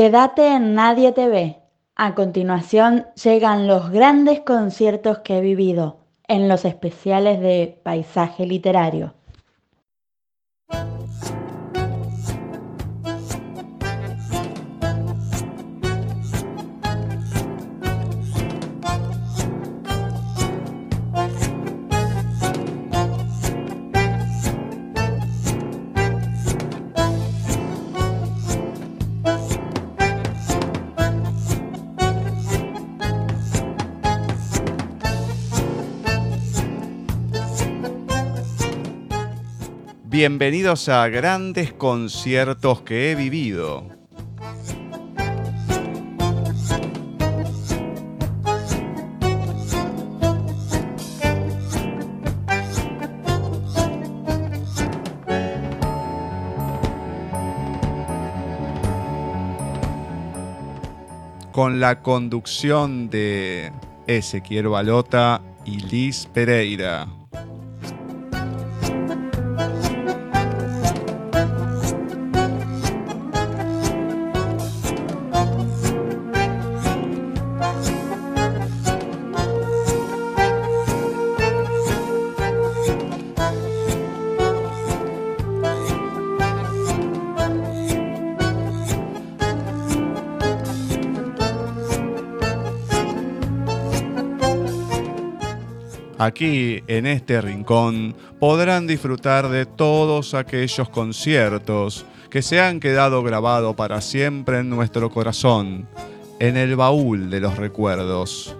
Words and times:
quédate 0.00 0.54
en 0.54 0.74
Nadie 0.74 1.12
te 1.12 1.28
ve. 1.28 1.58
A 1.94 2.14
continuación 2.14 3.08
llegan 3.22 3.66
los 3.66 3.90
grandes 3.90 4.40
conciertos 4.40 5.18
que 5.18 5.36
he 5.36 5.40
vivido 5.42 5.98
en 6.26 6.48
los 6.48 6.64
especiales 6.64 7.38
de 7.38 7.78
Paisaje 7.82 8.46
Literario. 8.46 9.12
Bienvenidos 40.22 40.90
a 40.90 41.08
grandes 41.08 41.72
conciertos 41.72 42.82
que 42.82 43.10
he 43.10 43.14
vivido. 43.14 43.86
Con 61.50 61.80
la 61.80 62.02
conducción 62.02 63.08
de 63.08 63.72
Ezequiel 64.06 64.68
Balota 64.68 65.40
y 65.64 65.78
Liz 65.80 66.26
Pereira. 66.26 67.08
Aquí, 96.30 96.80
en 96.86 97.06
este 97.06 97.40
rincón, 97.40 98.14
podrán 98.38 98.86
disfrutar 98.86 99.48
de 99.48 99.66
todos 99.66 100.34
aquellos 100.34 100.88
conciertos 100.88 102.06
que 102.30 102.40
se 102.40 102.60
han 102.60 102.78
quedado 102.78 103.24
grabados 103.24 103.74
para 103.74 104.00
siempre 104.00 104.60
en 104.60 104.70
nuestro 104.70 105.10
corazón, 105.10 105.88
en 106.38 106.56
el 106.56 106.76
baúl 106.76 107.30
de 107.30 107.40
los 107.40 107.56
recuerdos. 107.56 108.56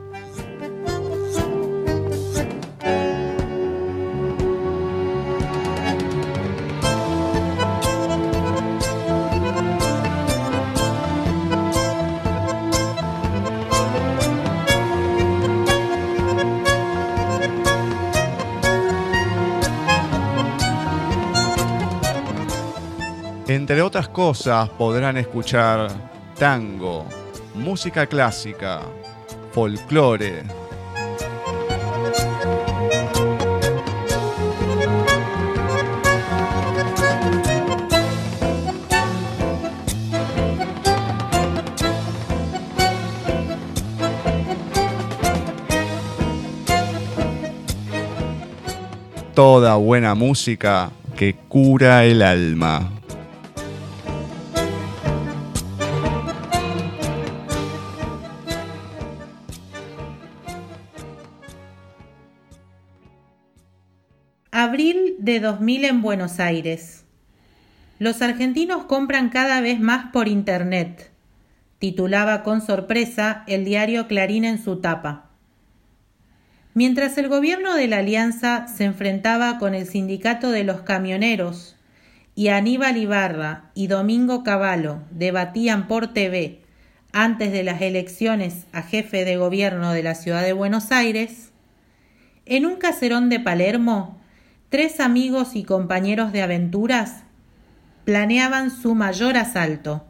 Entre 23.51 23.83
otras 23.83 24.09
cosas 24.09 24.69
podrán 24.69 25.17
escuchar 25.17 25.91
tango, 26.39 27.05
música 27.57 28.07
clásica, 28.07 28.83
folclore. 29.51 30.45
Toda 49.35 49.75
buena 49.75 50.15
música 50.15 50.93
que 51.17 51.35
cura 51.49 52.05
el 52.05 52.23
alma. 52.23 53.00
De 65.21 65.39
2000 65.39 65.85
en 65.85 66.01
Buenos 66.01 66.41
Aires. 66.41 67.05
Los 67.99 68.23
argentinos 68.23 68.85
compran 68.85 69.29
cada 69.29 69.61
vez 69.61 69.79
más 69.79 70.11
por 70.13 70.29
Internet, 70.29 71.11
titulaba 71.79 72.43
con 72.43 72.63
sorpresa 72.63 73.45
el 73.47 73.67
diario 73.67 74.09
Clarín 74.09 74.47
en 74.47 74.63
su 74.63 74.81
tapa. 74.81 75.29
Mientras 76.73 77.19
el 77.19 77.29
gobierno 77.29 77.75
de 77.75 77.87
la 77.87 77.99
Alianza 77.99 78.67
se 78.67 78.85
enfrentaba 78.85 79.59
con 79.59 79.75
el 79.75 79.87
sindicato 79.87 80.51
de 80.51 80.65
los 80.65 80.81
camioneros 80.81 81.77
y 82.35 82.49
Aníbal 82.49 82.97
Ibarra 82.97 83.73
y 83.75 83.89
Domingo 83.89 84.43
Cavallo 84.43 85.03
debatían 85.11 85.87
por 85.87 86.15
TV 86.15 86.63
antes 87.13 87.53
de 87.53 87.63
las 87.63 87.83
elecciones 87.83 88.65
a 88.73 88.81
jefe 88.81 89.27
de 89.27 89.37
gobierno 89.37 89.93
de 89.93 90.03
la 90.03 90.15
ciudad 90.15 90.43
de 90.43 90.55
Buenos 90.55 90.93
Aires, 90.93 91.51
en 92.47 92.65
un 92.65 92.77
caserón 92.77 93.29
de 93.29 93.39
Palermo 93.39 94.20
tres 94.71 95.01
amigos 95.01 95.57
y 95.57 95.65
compañeros 95.65 96.33
de 96.33 96.43
aventuras 96.43 97.25
planeaban 98.05 98.71
su 98.71 98.95
mayor 98.95 99.37
asalto, 99.37 100.05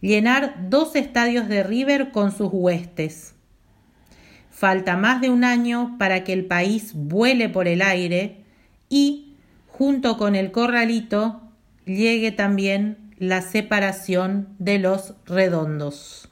llenar 0.00 0.68
dos 0.68 0.96
estadios 0.96 1.48
de 1.48 1.62
River 1.62 2.10
con 2.10 2.36
sus 2.36 2.50
huestes. 2.52 3.34
Falta 4.50 4.96
más 4.96 5.20
de 5.20 5.30
un 5.30 5.44
año 5.44 5.96
para 5.98 6.24
que 6.24 6.32
el 6.32 6.44
país 6.44 6.92
vuele 6.94 7.48
por 7.48 7.68
el 7.68 7.80
aire 7.80 8.44
y, 8.90 9.36
junto 9.68 10.18
con 10.18 10.34
el 10.34 10.50
corralito, 10.50 11.40
llegue 11.86 12.32
también 12.32 13.14
la 13.18 13.40
separación 13.40 14.48
de 14.58 14.80
los 14.80 15.14
redondos. 15.26 16.28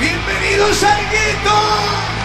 Bienvenidos 0.00 0.82
al 0.82 1.00
gueto. 1.10 2.15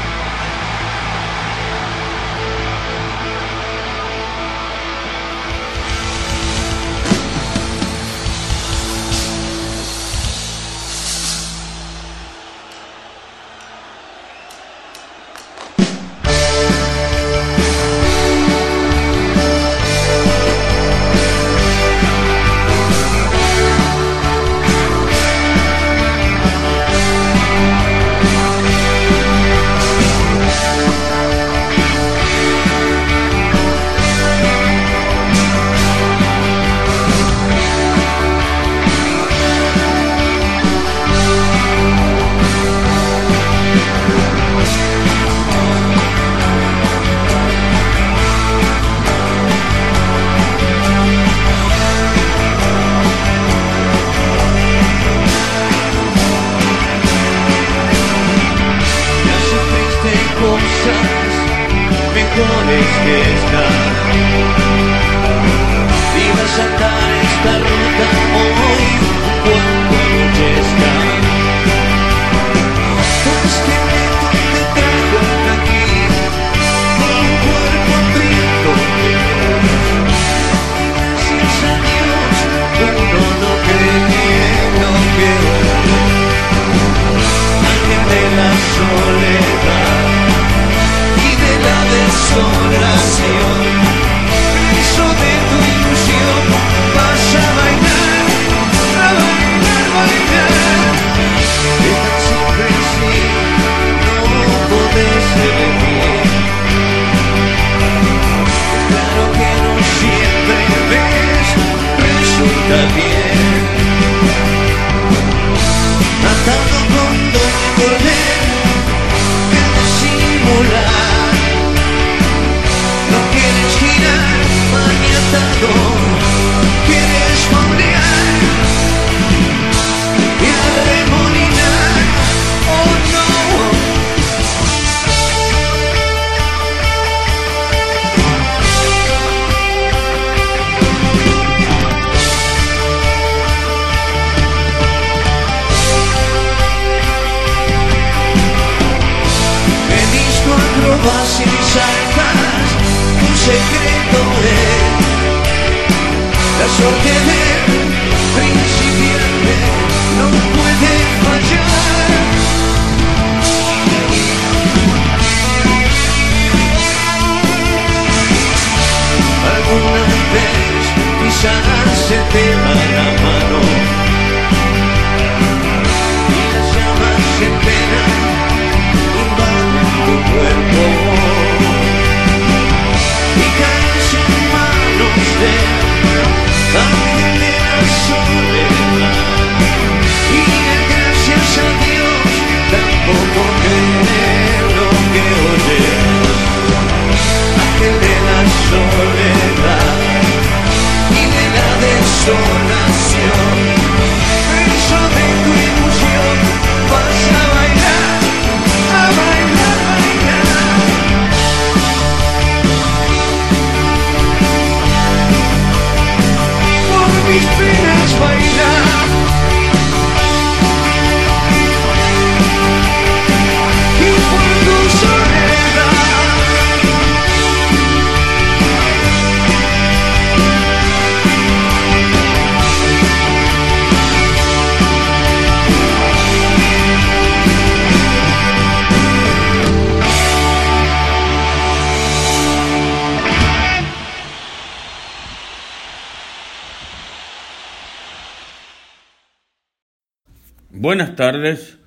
Buenas 251.11 251.33
tardes, 251.33 251.77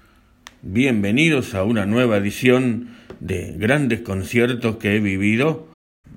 bienvenidos 0.61 1.55
a 1.55 1.65
una 1.65 1.87
nueva 1.87 2.19
edición 2.19 2.91
de 3.21 3.55
grandes 3.57 4.01
conciertos 4.01 4.77
que 4.77 4.97
he 4.97 5.01
vivido. 5.01 5.69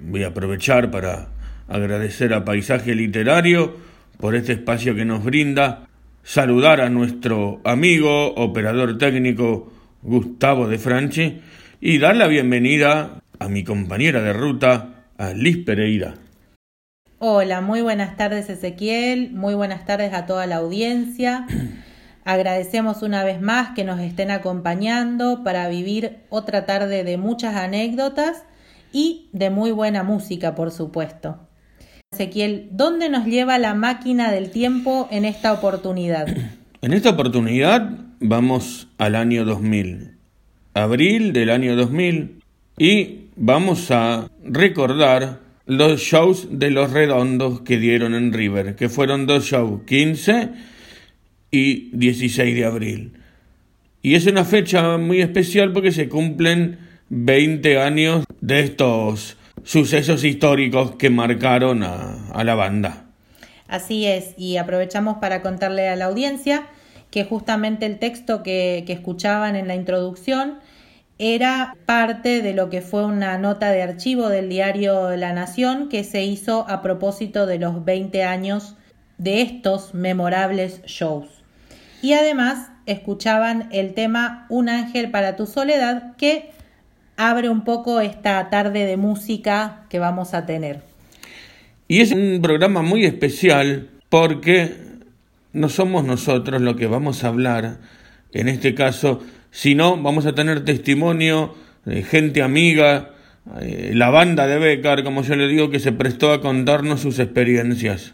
Voy 0.01 0.25
a 0.25 0.27
aprovechar 0.27 0.91
para 0.91 1.29
agradecer 1.69 2.33
a 2.33 2.43
Paisaje 2.43 2.95
Literario 2.95 3.77
por 4.17 4.35
este 4.35 4.51
espacio 4.51 4.93
que 4.93 5.05
nos 5.05 5.23
brinda, 5.23 5.87
saludar 6.21 6.81
a 6.81 6.89
nuestro 6.89 7.61
amigo, 7.63 8.35
operador 8.35 8.97
técnico 8.97 9.71
Gustavo 10.01 10.67
de 10.67 10.77
Franchi 10.77 11.39
y 11.79 11.99
dar 11.99 12.17
la 12.17 12.27
bienvenida 12.27 13.21
a 13.39 13.47
mi 13.47 13.63
compañera 13.63 14.21
de 14.21 14.33
ruta, 14.33 15.05
a 15.17 15.29
Liz 15.29 15.59
Pereira. 15.59 16.15
Hola, 17.19 17.61
muy 17.61 17.79
buenas 17.79 18.17
tardes 18.17 18.49
Ezequiel, 18.49 19.31
muy 19.31 19.55
buenas 19.55 19.85
tardes 19.85 20.13
a 20.13 20.25
toda 20.25 20.45
la 20.45 20.57
audiencia. 20.57 21.47
Agradecemos 22.27 23.03
una 23.03 23.23
vez 23.23 23.39
más 23.39 23.69
que 23.69 23.85
nos 23.85 24.01
estén 24.01 24.31
acompañando 24.31 25.45
para 25.45 25.69
vivir 25.69 26.17
otra 26.27 26.65
tarde 26.65 27.05
de 27.05 27.15
muchas 27.15 27.55
anécdotas 27.55 28.43
y 28.91 29.29
de 29.31 29.49
muy 29.49 29.71
buena 29.71 30.03
música, 30.03 30.53
por 30.53 30.71
supuesto. 30.71 31.39
Ezequiel, 32.11 32.67
¿dónde 32.73 33.07
nos 33.07 33.27
lleva 33.27 33.57
la 33.59 33.75
máquina 33.75 34.29
del 34.29 34.51
tiempo 34.51 35.07
en 35.09 35.23
esta 35.23 35.53
oportunidad? 35.53 36.27
En 36.81 36.91
esta 36.91 37.11
oportunidad 37.11 37.91
vamos 38.19 38.89
al 38.97 39.15
año 39.15 39.45
2000, 39.45 40.17
abril 40.73 41.31
del 41.31 41.49
año 41.49 41.77
2000, 41.77 42.43
y 42.77 43.19
vamos 43.37 43.89
a 43.89 44.29
recordar 44.43 45.39
los 45.65 46.01
shows 46.01 46.49
de 46.51 46.71
los 46.71 46.91
redondos 46.91 47.61
que 47.61 47.77
dieron 47.77 48.13
en 48.13 48.33
River, 48.33 48.75
que 48.75 48.89
fueron 48.89 49.27
dos 49.27 49.45
shows, 49.45 49.83
15 49.85 50.75
y 51.51 51.89
16 51.95 52.55
de 52.55 52.65
abril. 52.65 53.13
Y 54.01 54.15
es 54.15 54.25
una 54.25 54.45
fecha 54.45 54.97
muy 54.97 55.21
especial 55.21 55.73
porque 55.73 55.91
se 55.91 56.07
cumplen 56.07 56.79
20 57.09 57.79
años 57.79 58.25
de 58.41 58.61
estos 58.61 59.37
sucesos 59.63 60.23
históricos 60.23 60.95
que 60.95 61.09
marcaron 61.09 61.83
a, 61.83 62.43
la 62.43 62.55
banda. 62.55 63.05
Así 63.67 64.05
es, 64.05 64.33
y 64.37 64.57
aprovechamos 64.57 65.17
para 65.17 65.41
contarle 65.41 65.89
a 65.89 65.95
la 65.95 66.05
audiencia 66.05 66.67
que 67.11 67.25
justamente 67.25 67.85
el 67.85 67.99
texto 67.99 68.43
que, 68.43 68.83
que 68.85 68.93
escuchaban 68.93 69.55
en 69.55 69.67
la 69.67 69.75
introducción 69.75 70.59
era 71.19 71.75
parte 71.85 72.41
de 72.41 72.53
lo 72.53 72.69
que 72.69 72.81
fue 72.81 73.03
una 73.03 73.37
nota 73.37 73.71
de 73.71 73.81
archivo 73.81 74.29
del 74.29 74.49
diario 74.49 75.15
La 75.17 75.33
Nación 75.33 75.89
que 75.89 76.03
se 76.03 76.23
hizo 76.23 76.65
a 76.69 76.81
propósito 76.81 77.45
de 77.45 77.59
los 77.59 77.83
20 77.83 78.23
años 78.23 78.75
de 79.17 79.41
estos 79.41 79.93
memorables 79.93 80.81
shows 80.85 81.36
y 82.01 82.13
además 82.13 82.69
escuchaban 82.85 83.69
el 83.71 83.93
tema 83.93 84.45
Un 84.49 84.69
ángel 84.69 85.11
para 85.11 85.35
tu 85.35 85.45
soledad 85.45 86.15
que 86.17 86.51
abre 87.17 87.49
un 87.49 87.63
poco 87.63 87.99
esta 87.99 88.49
tarde 88.49 88.85
de 88.85 88.97
música 88.97 89.85
que 89.89 89.99
vamos 89.99 90.33
a 90.33 90.45
tener. 90.45 90.81
Y 91.87 92.01
es 92.01 92.11
un 92.11 92.39
programa 92.41 92.81
muy 92.81 93.05
especial 93.05 93.89
porque 94.09 94.75
no 95.53 95.69
somos 95.69 96.05
nosotros 96.05 96.61
lo 96.61 96.75
que 96.75 96.87
vamos 96.87 97.23
a 97.23 97.29
hablar 97.29 97.77
en 98.33 98.47
este 98.47 98.75
caso, 98.75 99.23
sino 99.51 100.01
vamos 100.01 100.25
a 100.25 100.35
tener 100.35 100.63
testimonio 100.63 101.55
de 101.85 102.03
gente 102.03 102.41
amiga, 102.41 103.13
eh, 103.61 103.91
la 103.95 104.09
banda 104.09 104.45
de 104.45 104.59
Becar, 104.59 105.03
como 105.03 105.23
yo 105.23 105.35
le 105.35 105.47
digo, 105.47 105.69
que 105.69 105.79
se 105.79 105.93
prestó 105.93 106.33
a 106.33 106.41
contarnos 106.41 106.99
sus 107.01 107.19
experiencias. 107.19 108.13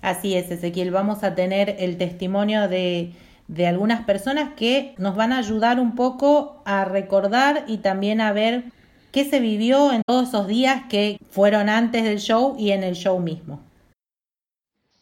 Así 0.00 0.34
es, 0.34 0.50
Ezequiel, 0.50 0.90
vamos 0.90 1.24
a 1.24 1.34
tener 1.34 1.76
el 1.78 1.98
testimonio 1.98 2.68
de, 2.68 3.12
de 3.48 3.66
algunas 3.66 4.04
personas 4.04 4.50
que 4.54 4.94
nos 4.98 5.16
van 5.16 5.32
a 5.32 5.38
ayudar 5.38 5.80
un 5.80 5.94
poco 5.94 6.62
a 6.64 6.84
recordar 6.84 7.64
y 7.66 7.78
también 7.78 8.20
a 8.20 8.32
ver 8.32 8.64
qué 9.10 9.24
se 9.24 9.40
vivió 9.40 9.92
en 9.92 10.02
todos 10.06 10.28
esos 10.28 10.46
días 10.46 10.84
que 10.88 11.18
fueron 11.30 11.68
antes 11.68 12.04
del 12.04 12.18
show 12.18 12.54
y 12.58 12.70
en 12.70 12.84
el 12.84 12.94
show 12.94 13.18
mismo. 13.18 13.60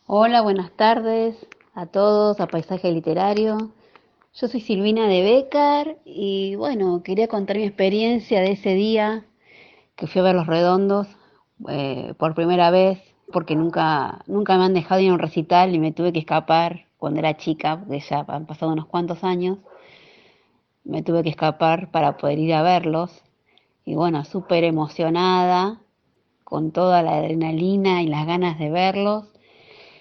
Hola, 0.06 0.40
buenas 0.40 0.70
tardes 0.70 1.36
a 1.74 1.86
todos, 1.86 2.40
a 2.40 2.46
Paisaje 2.46 2.90
Literario. 2.90 3.72
Yo 4.34 4.48
soy 4.48 4.60
Silvina 4.60 5.08
de 5.08 5.22
Becar 5.22 5.96
y 6.04 6.54
bueno, 6.56 7.02
quería 7.02 7.26
contar 7.26 7.56
mi 7.56 7.64
experiencia 7.64 8.40
de 8.40 8.52
ese 8.52 8.74
día 8.74 9.24
que 9.96 10.06
fui 10.06 10.20
a 10.20 10.24
ver 10.24 10.36
Los 10.36 10.46
Redondos 10.46 11.08
eh, 11.68 12.14
por 12.18 12.34
primera 12.34 12.70
vez 12.70 12.98
porque 13.32 13.56
nunca, 13.56 14.22
nunca 14.26 14.56
me 14.58 14.64
han 14.64 14.74
dejado 14.74 15.00
ir 15.00 15.10
a 15.10 15.14
un 15.14 15.18
recital 15.18 15.74
y 15.74 15.78
me 15.78 15.92
tuve 15.92 16.12
que 16.12 16.20
escapar 16.20 16.86
cuando 16.98 17.20
era 17.20 17.36
chica, 17.36 17.78
porque 17.78 18.00
ya 18.00 18.24
han 18.28 18.46
pasado 18.46 18.72
unos 18.72 18.86
cuantos 18.86 19.24
años, 19.24 19.58
me 20.84 21.02
tuve 21.02 21.22
que 21.22 21.30
escapar 21.30 21.90
para 21.90 22.16
poder 22.16 22.38
ir 22.38 22.54
a 22.54 22.62
verlos. 22.62 23.22
Y 23.84 23.94
bueno, 23.94 24.24
súper 24.24 24.64
emocionada, 24.64 25.80
con 26.44 26.70
toda 26.70 27.02
la 27.02 27.16
adrenalina 27.16 28.02
y 28.02 28.06
las 28.06 28.26
ganas 28.26 28.58
de 28.58 28.70
verlos. 28.70 29.24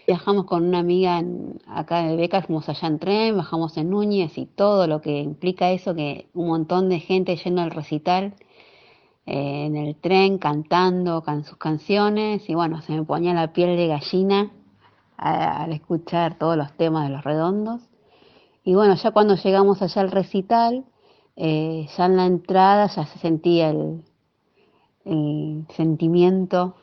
Viajamos 0.07 0.45
con 0.45 0.63
una 0.63 0.79
amiga 0.79 1.23
acá 1.67 2.03
de 2.03 2.15
Becas, 2.15 2.45
fuimos 2.45 2.69
allá 2.69 2.87
en 2.87 2.99
tren, 2.99 3.37
bajamos 3.37 3.75
en 3.77 3.89
Núñez 3.89 4.37
y 4.37 4.45
todo 4.45 4.85
lo 4.85 5.01
que 5.01 5.19
implica 5.19 5.71
eso, 5.71 5.95
que 5.95 6.27
un 6.35 6.47
montón 6.47 6.89
de 6.89 6.99
gente 6.99 7.35
yendo 7.35 7.63
al 7.63 7.71
recital 7.71 8.35
eh, 9.25 9.65
en 9.65 9.75
el 9.75 9.95
tren 9.95 10.37
cantando 10.37 11.23
can 11.23 11.43
sus 11.43 11.57
canciones 11.57 12.49
y 12.49 12.55
bueno, 12.55 12.81
se 12.81 12.93
me 12.93 13.03
ponía 13.03 13.33
la 13.33 13.53
piel 13.53 13.75
de 13.77 13.87
gallina 13.87 14.51
al 15.17 15.71
escuchar 15.71 16.37
todos 16.37 16.57
los 16.57 16.73
temas 16.73 17.07
de 17.07 17.15
los 17.15 17.23
redondos. 17.23 17.81
Y 18.63 18.75
bueno, 18.75 18.95
ya 18.95 19.11
cuando 19.11 19.35
llegamos 19.35 19.81
allá 19.81 20.01
al 20.01 20.11
recital, 20.11 20.85
eh, 21.35 21.87
ya 21.95 22.05
en 22.05 22.17
la 22.17 22.25
entrada 22.25 22.87
ya 22.87 23.05
se 23.05 23.19
sentía 23.19 23.69
el, 23.69 24.03
el 25.05 25.65
sentimiento 25.75 26.75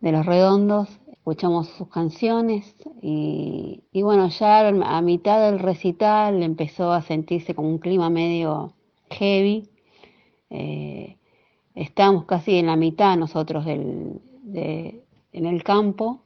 de 0.00 0.12
los 0.12 0.26
redondos 0.26 0.88
escuchamos 1.28 1.68
sus 1.76 1.88
canciones 1.88 2.74
y, 3.02 3.82
bueno, 3.92 4.30
ya 4.30 4.66
a 4.66 5.02
mitad 5.02 5.50
del 5.50 5.58
recital 5.58 6.42
empezó 6.42 6.90
a 6.90 7.02
sentirse 7.02 7.54
como 7.54 7.68
un 7.68 7.76
clima 7.76 8.08
medio 8.08 8.72
heavy. 9.10 9.68
Eh, 10.50 11.16
estábamos 11.74 12.24
casi 12.24 12.58
en 12.58 12.66
la 12.66 12.76
mitad 12.76 13.16
nosotros 13.16 13.64
del, 13.64 14.20
en 14.54 15.46
el 15.46 15.62
campo, 15.62 16.22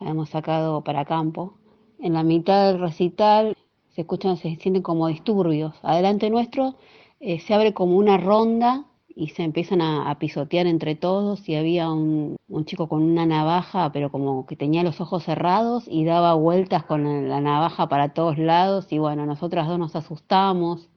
hemos 0.00 0.30
sacado 0.30 0.82
para 0.82 1.04
campo. 1.04 1.54
En 1.98 2.12
la 2.14 2.22
mitad 2.22 2.72
del 2.72 2.80
recital 2.80 3.56
se 3.94 4.02
escuchan, 4.02 4.36
se 4.36 4.56
sienten 4.56 4.82
como 4.82 5.08
disturbios. 5.08 5.74
Adelante 5.82 6.30
nuestro 6.30 6.74
eh, 7.20 7.40
se 7.40 7.54
abre 7.54 7.72
como 7.72 7.96
una 7.96 8.18
ronda 8.18 8.84
y 9.16 9.28
se 9.28 9.44
empiezan 9.44 9.80
a, 9.80 10.18
pisotear 10.18 10.66
entre 10.66 10.96
todos 10.96 11.48
y 11.48 11.54
había 11.54 11.90
un, 11.90 12.36
chico 12.64 12.88
con 12.88 13.02
una 13.02 13.26
navaja, 13.26 13.92
pero 13.92 14.10
como 14.10 14.46
que 14.46 14.56
tenía 14.56 14.82
los 14.82 15.00
ojos 15.00 15.24
cerrados 15.24 15.84
y 15.88 16.04
daba 16.04 16.34
vueltas 16.34 16.84
con 16.84 17.28
la 17.28 17.40
navaja 17.40 17.88
para 17.88 18.12
todos 18.12 18.38
lados 18.38 18.92
y 18.92 18.98
bueno, 18.98 19.24
nosotras 19.26 19.68
dos 19.68 19.78
nos 19.78 19.94
asustamos 19.94 20.88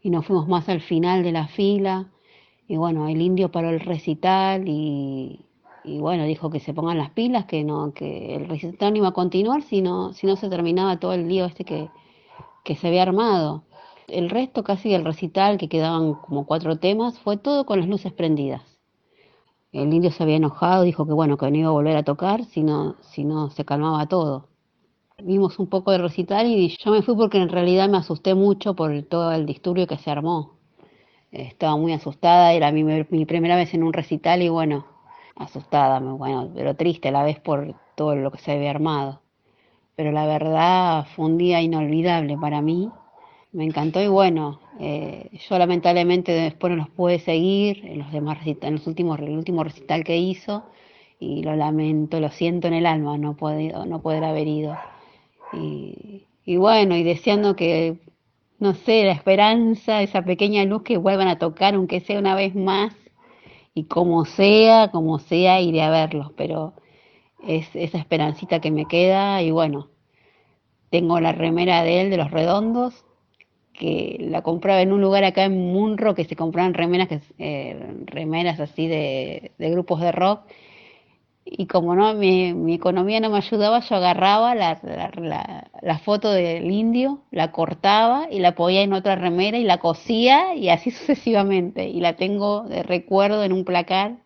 y 0.00 0.10
nos 0.10 0.26
fuimos 0.26 0.46
más 0.46 0.68
al 0.68 0.80
final 0.80 1.24
de 1.24 1.32
la 1.32 1.48
fila 1.48 2.06
y 2.68 2.76
bueno, 2.76 3.08
el 3.08 3.20
indio 3.20 3.50
paró 3.50 3.70
el 3.70 3.80
recital 3.80 4.64
y, 4.66 5.44
bueno, 5.84 6.24
dijo 6.24 6.50
que 6.50 6.60
se 6.60 6.74
pongan 6.74 6.98
las 6.98 7.10
pilas, 7.10 7.44
que 7.46 7.62
no, 7.62 7.92
que 7.92 8.34
el 8.34 8.48
recital 8.48 8.92
no 8.92 8.98
iba 8.98 9.08
a 9.08 9.12
continuar 9.12 9.62
si 9.62 9.82
no, 9.82 10.12
si 10.12 10.26
no 10.26 10.36
se 10.36 10.48
terminaba 10.48 10.98
todo 10.98 11.12
el 11.12 11.28
lío 11.28 11.44
este 11.44 11.64
que, 11.64 11.88
que 12.64 12.74
se 12.74 12.88
había 12.88 13.02
armado. 13.02 13.62
El 14.08 14.30
resto 14.30 14.64
casi 14.64 14.90
del 14.90 15.04
recital, 15.04 15.58
que 15.58 15.68
quedaban 15.68 16.14
como 16.14 16.46
cuatro 16.46 16.78
temas, 16.78 17.18
fue 17.20 17.36
todo 17.36 17.66
con 17.66 17.80
las 17.80 17.88
luces 17.88 18.12
prendidas. 18.12 18.62
El 19.72 19.92
indio 19.92 20.10
se 20.10 20.22
había 20.22 20.36
enojado, 20.36 20.82
dijo 20.82 21.06
que 21.06 21.12
bueno, 21.12 21.36
que 21.36 21.50
no 21.50 21.56
iba 21.56 21.68
a 21.68 21.72
volver 21.72 21.96
a 21.96 22.02
tocar 22.02 22.44
si 22.46 22.62
no, 22.62 22.96
si 23.00 23.24
no 23.24 23.50
se 23.50 23.64
calmaba 23.64 24.06
todo. 24.06 24.48
Vimos 25.22 25.58
un 25.58 25.68
poco 25.68 25.92
de 25.92 25.98
recital 25.98 26.46
y 26.46 26.76
yo 26.82 26.90
me 26.90 27.02
fui 27.02 27.14
porque 27.14 27.38
en 27.38 27.48
realidad 27.48 27.88
me 27.88 27.98
asusté 27.98 28.34
mucho 28.34 28.74
por 28.74 29.02
todo 29.04 29.32
el 29.32 29.46
disturbio 29.46 29.86
que 29.86 29.98
se 29.98 30.10
armó. 30.10 30.55
Estaba 31.32 31.76
muy 31.76 31.92
asustada, 31.92 32.52
era 32.52 32.72
mi, 32.72 32.84
mi 32.84 33.26
primera 33.26 33.56
vez 33.56 33.74
en 33.74 33.82
un 33.82 33.92
recital 33.92 34.42
y 34.42 34.48
bueno, 34.48 34.86
asustada, 35.36 36.00
bueno, 36.00 36.50
pero 36.54 36.74
triste 36.76 37.08
a 37.08 37.12
la 37.12 37.24
vez 37.24 37.40
por 37.40 37.74
todo 37.94 38.16
lo 38.16 38.30
que 38.30 38.38
se 38.38 38.52
había 38.52 38.70
armado. 38.70 39.20
Pero 39.96 40.12
la 40.12 40.26
verdad 40.26 41.06
fue 41.14 41.26
un 41.26 41.38
día 41.38 41.62
inolvidable 41.62 42.36
para 42.38 42.62
mí 42.62 42.90
me 43.56 43.64
encantó 43.64 44.02
y 44.02 44.08
bueno, 44.08 44.60
eh, 44.78 45.30
yo 45.48 45.58
lamentablemente 45.58 46.30
después 46.32 46.70
no 46.70 46.76
los 46.76 46.90
pude 46.90 47.18
seguir 47.18 47.86
en 47.86 47.98
los 48.00 48.12
demás 48.12 48.38
en 48.44 48.74
los 48.74 48.86
últimos, 48.86 49.18
el 49.18 49.30
último 49.30 49.64
recital 49.64 50.04
que 50.04 50.18
hizo 50.18 50.64
y 51.18 51.42
lo 51.42 51.56
lamento, 51.56 52.20
lo 52.20 52.30
siento 52.30 52.68
en 52.68 52.74
el 52.74 52.84
alma 52.84 53.16
no 53.16 53.34
podido, 53.34 53.86
no 53.86 54.02
poder 54.02 54.24
haber 54.24 54.46
ido. 54.46 54.76
Y, 55.54 56.24
y 56.44 56.56
bueno, 56.56 56.96
y 56.96 57.02
deseando 57.02 57.56
que, 57.56 57.96
no 58.58 58.74
sé, 58.74 59.04
la 59.04 59.12
esperanza, 59.12 60.02
esa 60.02 60.22
pequeña 60.22 60.64
luz 60.64 60.82
que 60.82 60.96
vuelvan 60.96 61.28
a 61.28 61.38
tocar, 61.38 61.74
aunque 61.74 62.00
sea 62.00 62.18
una 62.18 62.34
vez 62.34 62.54
más, 62.54 62.94
y 63.74 63.84
como 63.84 64.24
sea, 64.24 64.90
como 64.90 65.18
sea, 65.18 65.60
iré 65.60 65.82
a 65.82 65.90
verlos, 65.90 66.32
pero 66.36 66.74
es 67.46 67.68
esa 67.74 67.98
esperancita 67.98 68.60
que 68.60 68.70
me 68.70 68.86
queda 68.86 69.42
y 69.42 69.50
bueno, 69.50 69.90
tengo 70.90 71.20
la 71.20 71.32
remera 71.32 71.82
de 71.82 72.00
él, 72.02 72.10
de 72.10 72.16
los 72.16 72.30
redondos, 72.30 73.04
que 73.74 74.16
la 74.20 74.42
compraba 74.42 74.80
en 74.80 74.92
un 74.92 75.00
lugar 75.00 75.24
acá 75.24 75.44
en 75.44 75.72
Munro 75.72 76.14
que 76.14 76.24
se 76.24 76.36
compraban 76.36 76.74
remeras, 76.74 77.08
que, 77.08 77.20
eh, 77.38 77.76
remeras 78.06 78.60
así 78.60 78.88
de, 78.88 79.52
grupos 79.58 80.00
de 80.00 80.12
rock. 80.12 80.40
Y 81.48 81.66
como 81.66 81.94
no 81.94 82.12
mi, 82.14 82.52
mi, 82.54 82.74
economía 82.74 83.20
no 83.20 83.30
me 83.30 83.38
ayudaba, 83.38 83.80
yo 83.80 83.94
agarraba 83.94 84.56
la, 84.56 84.80
la, 84.82 85.70
la, 85.80 85.98
foto 85.98 86.32
del 86.32 86.70
indio, 86.70 87.20
la 87.30 87.52
cortaba 87.52 88.26
y 88.30 88.40
la 88.40 88.56
ponía 88.56 88.82
en 88.82 88.92
otra 88.92 89.14
remera 89.14 89.56
y 89.56 89.62
la 89.62 89.78
cosía 89.78 90.56
y 90.56 90.68
así 90.70 90.90
sucesivamente. 90.90 91.88
Y 91.88 92.00
la 92.00 92.16
tengo 92.16 92.62
de 92.62 92.82
recuerdo 92.82 93.44
en 93.44 93.52
un 93.52 93.64
placar 93.64 94.16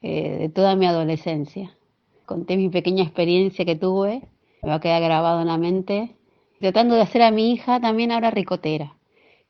eh, 0.00 0.38
de 0.38 0.48
toda 0.48 0.76
mi 0.76 0.86
adolescencia. 0.86 1.76
Conté 2.24 2.56
mi 2.56 2.70
pequeña 2.70 3.04
experiencia 3.04 3.66
que 3.66 3.76
tuve, 3.76 4.22
me 4.62 4.70
va 4.70 4.76
a 4.76 4.80
quedar 4.80 5.02
grabado 5.02 5.42
en 5.42 5.48
la 5.48 5.58
mente 5.58 6.16
tratando 6.60 6.94
de 6.94 7.02
hacer 7.02 7.20
a 7.20 7.30
mi 7.30 7.52
hija 7.52 7.78
también 7.78 8.10
ahora 8.10 8.30
ricotera, 8.30 8.96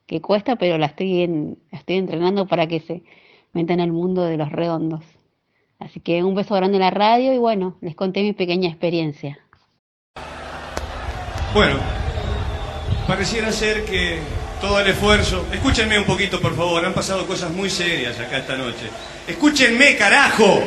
que 0.06 0.20
cuesta, 0.20 0.56
pero 0.56 0.78
la 0.78 0.86
estoy, 0.86 1.56
estoy 1.70 1.96
entrenando 1.96 2.48
para 2.48 2.66
que 2.66 2.80
se 2.80 3.04
meta 3.52 3.72
en 3.72 3.78
el 3.78 3.92
mundo 3.92 4.24
de 4.24 4.36
los 4.36 4.50
redondos. 4.50 5.04
Así 5.78 6.00
que 6.00 6.22
un 6.22 6.34
beso 6.34 6.54
grande 6.54 6.76
en 6.76 6.82
la 6.82 6.90
radio 6.90 7.32
y 7.32 7.38
bueno, 7.38 7.76
les 7.80 7.94
conté 7.94 8.22
mi 8.22 8.32
pequeña 8.32 8.68
experiencia. 8.68 9.38
Bueno, 11.52 11.76
pareciera 13.06 13.52
ser 13.52 13.84
que 13.84 14.18
todo 14.60 14.80
el 14.80 14.88
esfuerzo... 14.88 15.46
Escúchenme 15.52 15.98
un 15.98 16.04
poquito, 16.04 16.40
por 16.40 16.56
favor, 16.56 16.84
han 16.84 16.94
pasado 16.94 17.26
cosas 17.26 17.50
muy 17.50 17.70
serias 17.70 18.18
acá 18.18 18.38
esta 18.38 18.56
noche. 18.56 18.88
Escúchenme, 19.28 19.96
carajo. 19.96 20.62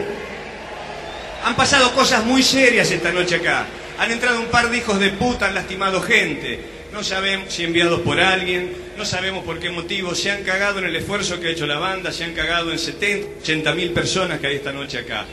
Han 1.44 1.56
pasado 1.56 1.92
cosas 1.94 2.26
muy 2.26 2.44
serias 2.44 2.92
esta 2.92 3.12
noche 3.12 3.36
acá. 3.36 3.66
Han 4.00 4.12
entrado 4.12 4.40
un 4.40 4.48
par 4.48 4.70
de 4.70 4.78
hijos 4.78 5.00
de 5.00 5.10
puta, 5.12 5.48
han 5.48 5.56
lastimado 5.56 6.02
gente. 6.02 6.77
No 6.98 7.04
sabemos 7.04 7.54
si 7.54 7.64
enviados 7.64 8.02
por 8.02 8.20
alguien, 8.20 8.76
no 8.98 9.06
sabemos 9.06 9.46
por 9.46 9.60
qué 9.60 9.70
motivo. 9.70 10.16
Se 10.16 10.32
han 10.32 10.44
cagado 10.44 10.80
en 10.80 10.86
el 10.86 10.96
esfuerzo 10.96 11.40
que 11.40 11.50
ha 11.50 11.52
hecho 11.52 11.68
la 11.68 11.78
banda, 11.78 12.12
se 12.12 12.24
han 12.24 12.34
cagado 12.34 12.72
en 12.72 12.80
70, 12.80 13.42
80 13.42 13.76
mil 13.76 13.92
personas 13.92 14.40
que 14.40 14.48
hay 14.48 14.56
esta 14.56 14.74
noche 14.74 14.98
acá. 14.98 15.24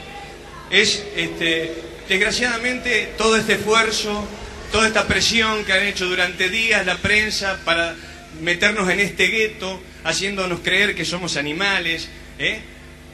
Es, 0.70 1.02
este, 1.16 1.72
desgraciadamente, 2.06 3.14
todo 3.16 3.38
este 3.38 3.54
esfuerzo, 3.54 4.28
toda 4.72 4.86
esta 4.86 5.06
presión 5.06 5.64
que 5.64 5.72
han 5.72 5.84
hecho 5.84 6.04
durante 6.04 6.50
días 6.50 6.84
la 6.84 6.98
prensa 6.98 7.58
para 7.64 7.96
meternos 8.42 8.90
en 8.90 9.00
este 9.00 9.28
gueto, 9.28 9.80
haciéndonos 10.04 10.60
creer 10.60 10.94
que 10.94 11.06
somos 11.06 11.38
animales, 11.38 12.10
¿eh? 12.38 12.60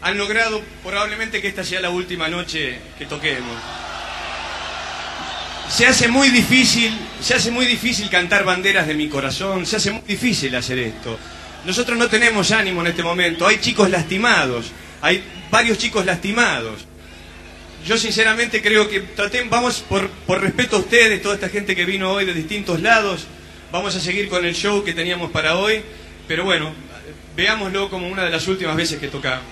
han 0.03 0.19
logrado 0.19 0.61
probablemente 0.83 1.41
que 1.41 1.47
esta 1.47 1.63
sea 1.63 1.81
la 1.81 1.91
última 1.91 2.27
noche 2.27 2.81
que 2.99 3.07
toquemos 3.07 3.57
se 5.71 5.87
hace 5.87 6.09
muy 6.09 6.31
difícil, 6.31 6.93
se 7.23 7.35
hace 7.35 7.51
muy 7.51 7.65
difícil 7.65 8.11
cantar 8.11 8.45
banderas 8.45 8.89
de 8.89 8.95
mi 8.95 9.09
corazón, 9.09 9.65
se 9.65 9.77
hace 9.77 9.93
muy 9.93 10.03
difícil 10.07 10.55
hacer 10.57 10.79
esto. 10.81 11.17
Nosotros 11.65 11.97
no 11.97 12.09
tenemos 12.09 12.51
ánimo 12.51 12.81
en 12.81 12.89
este 12.89 13.05
momento, 13.05 13.47
hay 13.47 13.61
chicos 13.61 13.89
lastimados, 13.89 14.73
hay 15.01 15.23
varios 15.51 15.79
chicos 15.79 16.05
lastimados. 16.05 16.87
Yo 17.87 17.97
sinceramente 17.97 18.61
creo 18.61 18.89
que 18.89 19.01
traten, 19.01 19.49
vamos 19.49 19.81
por, 19.81 20.11
por 20.11 20.41
respeto 20.41 20.77
a 20.77 20.81
ustedes, 20.81 21.23
toda 21.23 21.37
esta 21.37 21.49
gente 21.49 21.77
que 21.77 21.85
vino 21.85 22.11
hoy 22.11 22.25
de 22.25 22.35
distintos 22.35 22.81
lados, 22.81 23.27
vamos 23.71 23.95
a 23.95 24.01
seguir 24.01 24.29
con 24.29 24.45
el 24.45 24.55
show 24.55 24.83
que 24.83 24.93
teníamos 24.93 25.31
para 25.31 25.57
hoy, 25.57 25.83
pero 26.27 26.45
bueno, 26.45 26.73
veámoslo 27.37 27.89
como 27.89 28.09
una 28.09 28.25
de 28.25 28.31
las 28.31 28.49
últimas 28.49 28.77
veces 28.77 28.99
que 28.99 29.09
tocamos. 29.09 29.45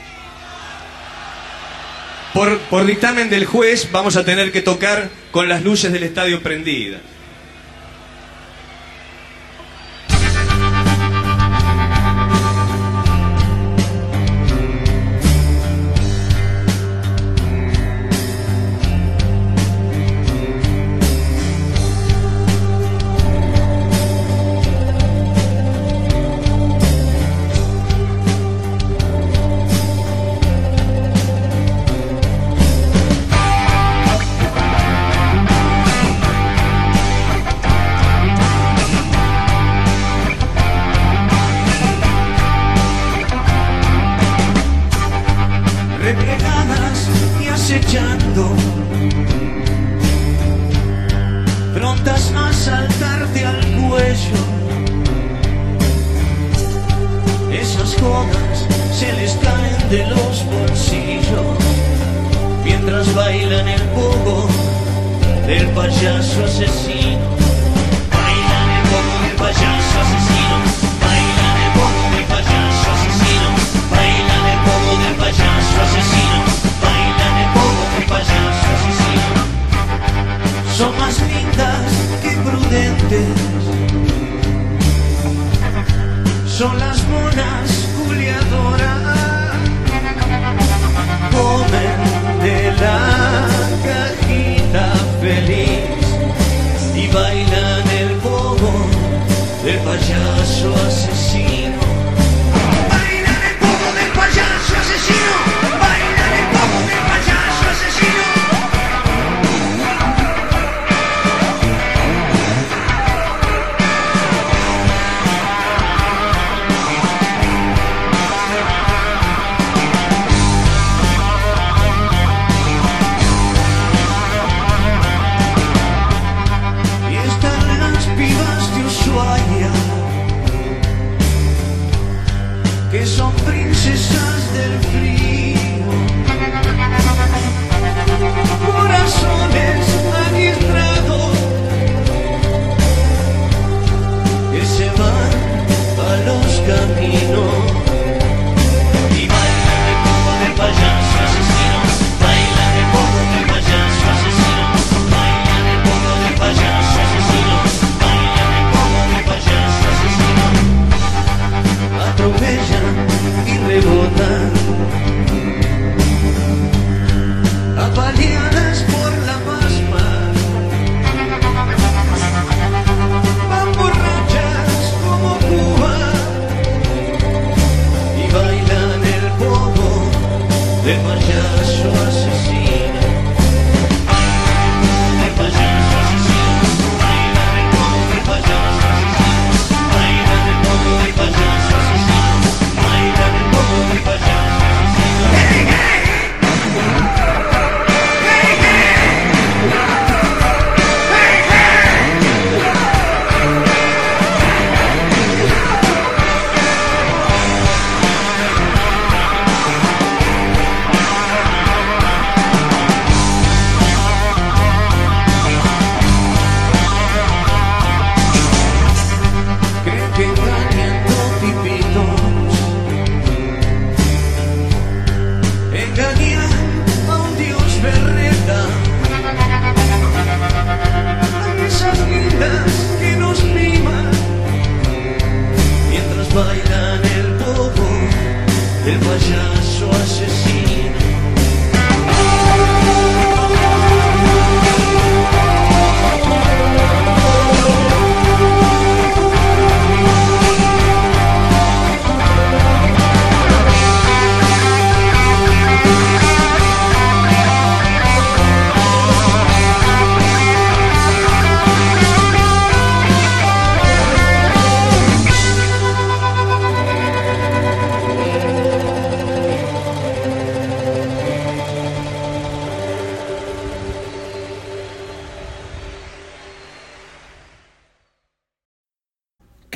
Por, 2.34 2.86
dictamen 2.86 3.30
del 3.30 3.46
juez 3.46 3.88
vamos 3.90 4.16
a 4.16 4.24
tener 4.24 4.52
que 4.52 4.62
tocar 4.62 5.08
con 5.30 5.48
las 5.48 5.62
luces 5.62 5.92
del 5.92 6.02
estadio 6.02 6.42
prendidas. 6.42 7.00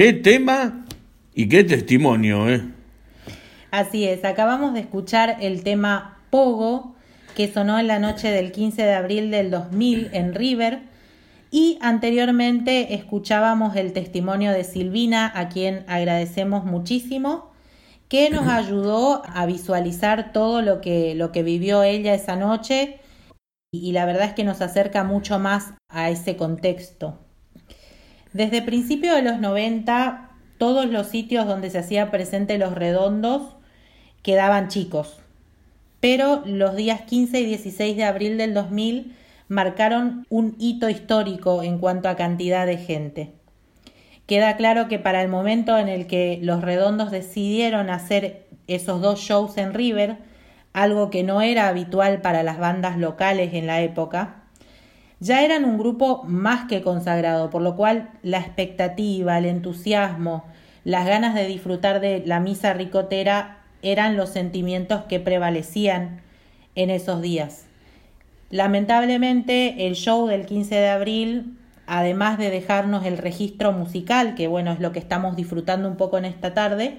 ¿Qué 0.03 0.13
tema 0.13 0.85
y 1.33 1.49
qué 1.49 1.63
testimonio, 1.63 2.49
eh? 2.49 2.61
Así 3.71 4.05
es, 4.05 4.25
acabamos 4.25 4.75
de 4.75 4.81
escuchar 4.81 5.37
el 5.41 5.63
tema 5.63 6.19
Pogo, 6.29 6.97
que 7.37 7.47
sonó 7.47 7.79
en 7.79 7.87
la 7.87 8.01
noche 8.01 8.33
del 8.33 8.51
15 8.51 8.83
de 8.83 8.95
abril 8.95 9.31
del 9.31 9.53
2000 9.53 10.11
en 10.13 10.35
River, 10.35 10.81
y 11.53 11.79
anteriormente 11.81 12.95
escuchábamos 12.95 13.77
el 13.77 13.93
testimonio 13.93 14.51
de 14.51 14.65
Silvina, 14.65 15.31
a 15.37 15.49
quien 15.49 15.85
agradecemos 15.87 16.65
muchísimo, 16.65 17.53
que 18.09 18.29
nos 18.29 18.49
ayudó 18.49 19.23
a 19.25 19.47
visualizar 19.47 20.33
todo 20.33 20.63
lo 20.63 20.81
que, 20.81 21.15
lo 21.15 21.31
que 21.31 21.45
vivió 21.45 21.85
ella 21.85 22.13
esa 22.13 22.35
noche, 22.35 22.99
y 23.71 23.93
la 23.93 24.05
verdad 24.05 24.25
es 24.25 24.35
que 24.35 24.43
nos 24.43 24.63
acerca 24.63 25.05
mucho 25.05 25.39
más 25.39 25.75
a 25.89 26.11
ese 26.11 26.37
contexto. 26.37 27.21
Desde 28.33 28.63
principios 28.63 29.15
de 29.17 29.23
los 29.23 29.41
90, 29.41 30.31
todos 30.57 30.87
los 30.87 31.09
sitios 31.09 31.47
donde 31.47 31.71
se 31.71 31.79
hacía 31.79 32.11
presente 32.11 32.57
los 32.57 32.75
redondos 32.75 33.57
quedaban 34.23 34.69
chicos. 34.69 35.19
Pero 36.01 36.43
los 36.47 36.75
días 36.75 37.03
15 37.03 37.41
y 37.41 37.45
16 37.47 37.97
de 37.97 38.05
abril 38.05 38.39
del 38.39 38.55
2000 38.55 39.15
marcaron 39.49 40.27
un 40.31 40.57
hito 40.59 40.89
histórico 40.89 41.63
en 41.63 41.79
cuanto 41.79 42.09
a 42.09 42.17
cantidad 42.17 42.67
de 42.67 42.79
gente. 42.79 43.33
Queda 44.27 44.57
claro 44.57 44.89
que 44.89 44.99
para 44.99 45.21
el 45.21 45.29
momento 45.29 45.77
en 45.79 45.89
el 45.89 46.07
que 46.07 46.39
los 46.41 46.63
redondos 46.63 47.11
decidieron 47.11 47.91
hacer 47.91 48.47
esos 48.67 49.03
dos 49.03 49.21
shows 49.21 49.59
en 49.59 49.75
River, 49.75 50.17
algo 50.73 51.11
que 51.11 51.23
no 51.23 51.43
era 51.43 51.69
habitual 51.69 52.23
para 52.23 52.43
las 52.43 52.59
bandas 52.59 52.97
locales 52.97 53.53
en 53.53 53.67
la 53.67 53.83
época, 53.83 54.42
ya 55.23 55.45
eran 55.45 55.65
un 55.65 55.79
grupo 55.79 56.25
más 56.25 56.67
que 56.67 56.83
consagrado, 56.83 57.49
por 57.49 57.63
lo 57.63 57.77
cual 57.77 58.11
la 58.25 58.39
expectativa, 58.39 59.39
el 59.39 59.47
entusiasmo, 59.47 60.43
las 60.83 61.07
ganas 61.07 61.37
de 61.37 61.47
disfrutar 61.47 62.01
de 62.01 62.25
la 62.27 62.41
misa 62.41 62.73
ricotera 62.73 63.59
eran 63.83 64.17
los 64.17 64.31
sentimientos 64.31 65.03
que 65.03 65.21
prevalecían 65.21 66.23
en 66.75 66.91
esos 66.91 67.23
días. 67.23 67.67
Lamentablemente 68.51 69.87
el 69.87 69.95
show 69.95 70.27
del 70.27 70.45
15 70.45 70.75
de 70.75 70.89
abril, 70.89 71.57
además 71.87 72.37
de 72.37 72.51
dejarnos 72.51 73.07
el 73.07 73.17
registro 73.17 73.71
musical, 73.71 74.35
que 74.35 74.49
bueno 74.49 74.73
es 74.73 74.81
lo 74.81 74.91
que 74.91 74.99
estamos 74.99 75.37
disfrutando 75.37 75.89
un 75.89 75.97
poco 75.97 76.19
en 76.19 76.25
esta 76.25 76.53
tarde, 76.53 76.99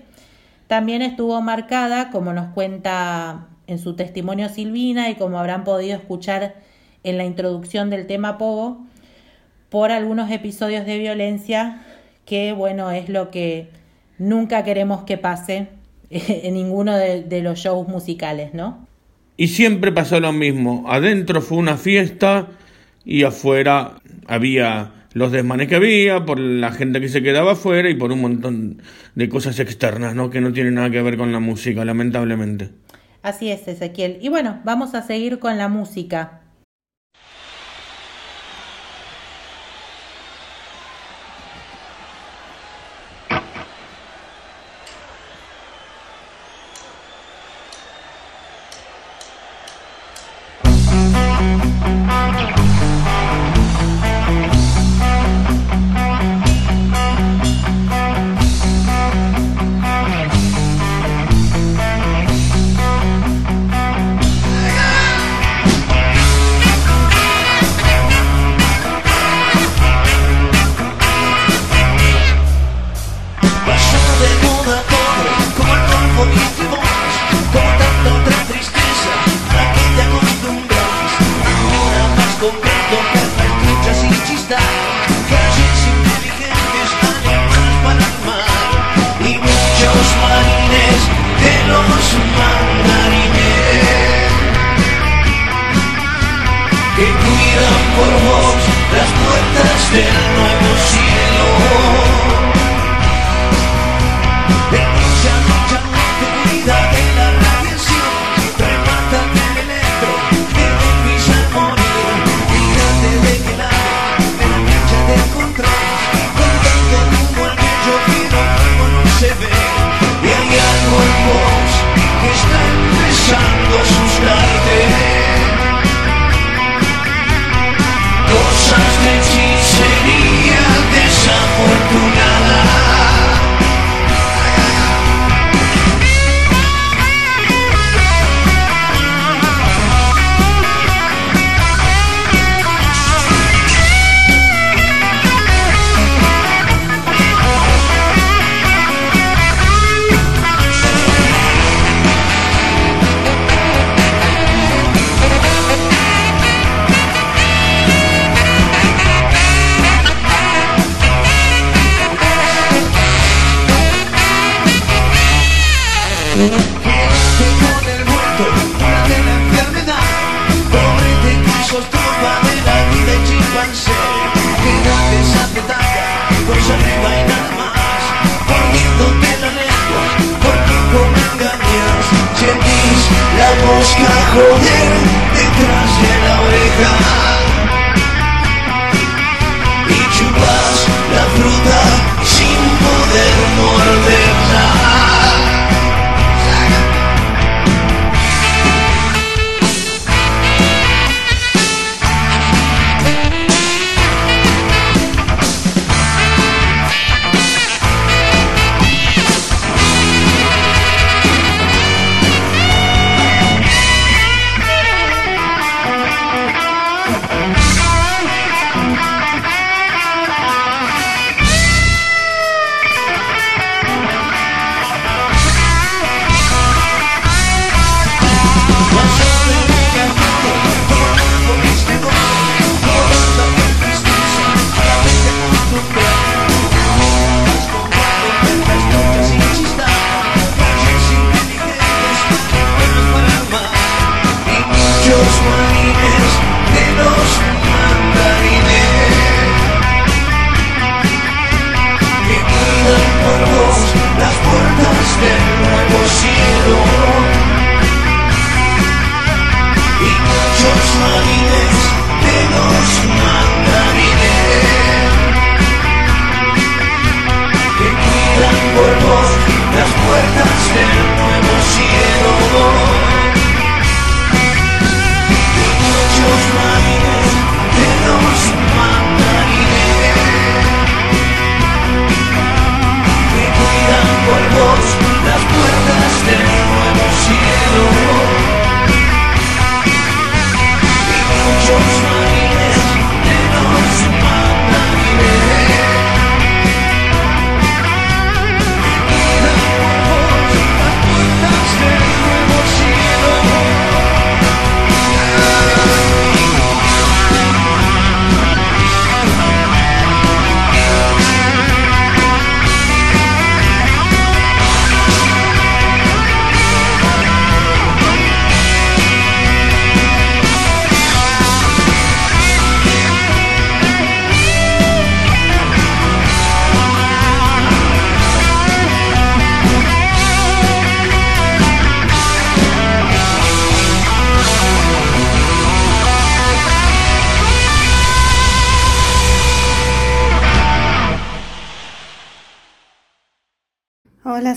también 0.67 1.01
estuvo 1.01 1.41
marcada, 1.41 2.09
como 2.09 2.31
nos 2.31 2.53
cuenta 2.53 3.47
en 3.67 3.79
su 3.79 3.97
testimonio 3.97 4.47
Silvina 4.47 5.09
y 5.09 5.15
como 5.15 5.39
habrán 5.39 5.65
podido 5.65 5.97
escuchar 5.97 6.55
en 7.03 7.17
la 7.17 7.25
introducción 7.25 7.89
del 7.89 8.07
tema 8.07 8.37
Pogo, 8.37 8.85
por 9.69 9.91
algunos 9.91 10.31
episodios 10.31 10.85
de 10.85 10.99
violencia 10.99 11.81
que, 12.25 12.53
bueno, 12.53 12.91
es 12.91 13.09
lo 13.09 13.31
que 13.31 13.69
nunca 14.17 14.63
queremos 14.63 15.03
que 15.03 15.17
pase 15.17 15.69
en 16.09 16.53
ninguno 16.53 16.95
de, 16.95 17.23
de 17.23 17.41
los 17.41 17.59
shows 17.59 17.87
musicales, 17.87 18.53
¿no? 18.53 18.87
Y 19.35 19.47
siempre 19.47 19.91
pasó 19.91 20.19
lo 20.19 20.31
mismo. 20.31 20.85
Adentro 20.87 21.41
fue 21.41 21.57
una 21.57 21.77
fiesta 21.77 22.47
y 23.03 23.23
afuera 23.23 23.95
había 24.27 24.91
los 25.13 25.31
desmanes 25.31 25.67
que 25.67 25.75
había, 25.75 26.25
por 26.25 26.39
la 26.39 26.71
gente 26.71 26.99
que 26.99 27.07
se 27.07 27.21
quedaba 27.21 27.53
afuera 27.53 27.89
y 27.89 27.95
por 27.95 28.11
un 28.11 28.21
montón 28.21 28.81
de 29.15 29.29
cosas 29.29 29.59
externas, 29.59 30.15
¿no? 30.15 30.29
Que 30.29 30.41
no 30.41 30.51
tienen 30.53 30.75
nada 30.75 30.89
que 30.89 31.01
ver 31.01 31.17
con 31.17 31.31
la 31.31 31.39
música, 31.39 31.85
lamentablemente. 31.85 32.69
Así 33.21 33.51
es, 33.51 33.67
Ezequiel. 33.67 34.17
Y 34.21 34.29
bueno, 34.29 34.59
vamos 34.65 34.95
a 34.95 35.03
seguir 35.03 35.39
con 35.39 35.57
la 35.57 35.67
música. 35.67 36.41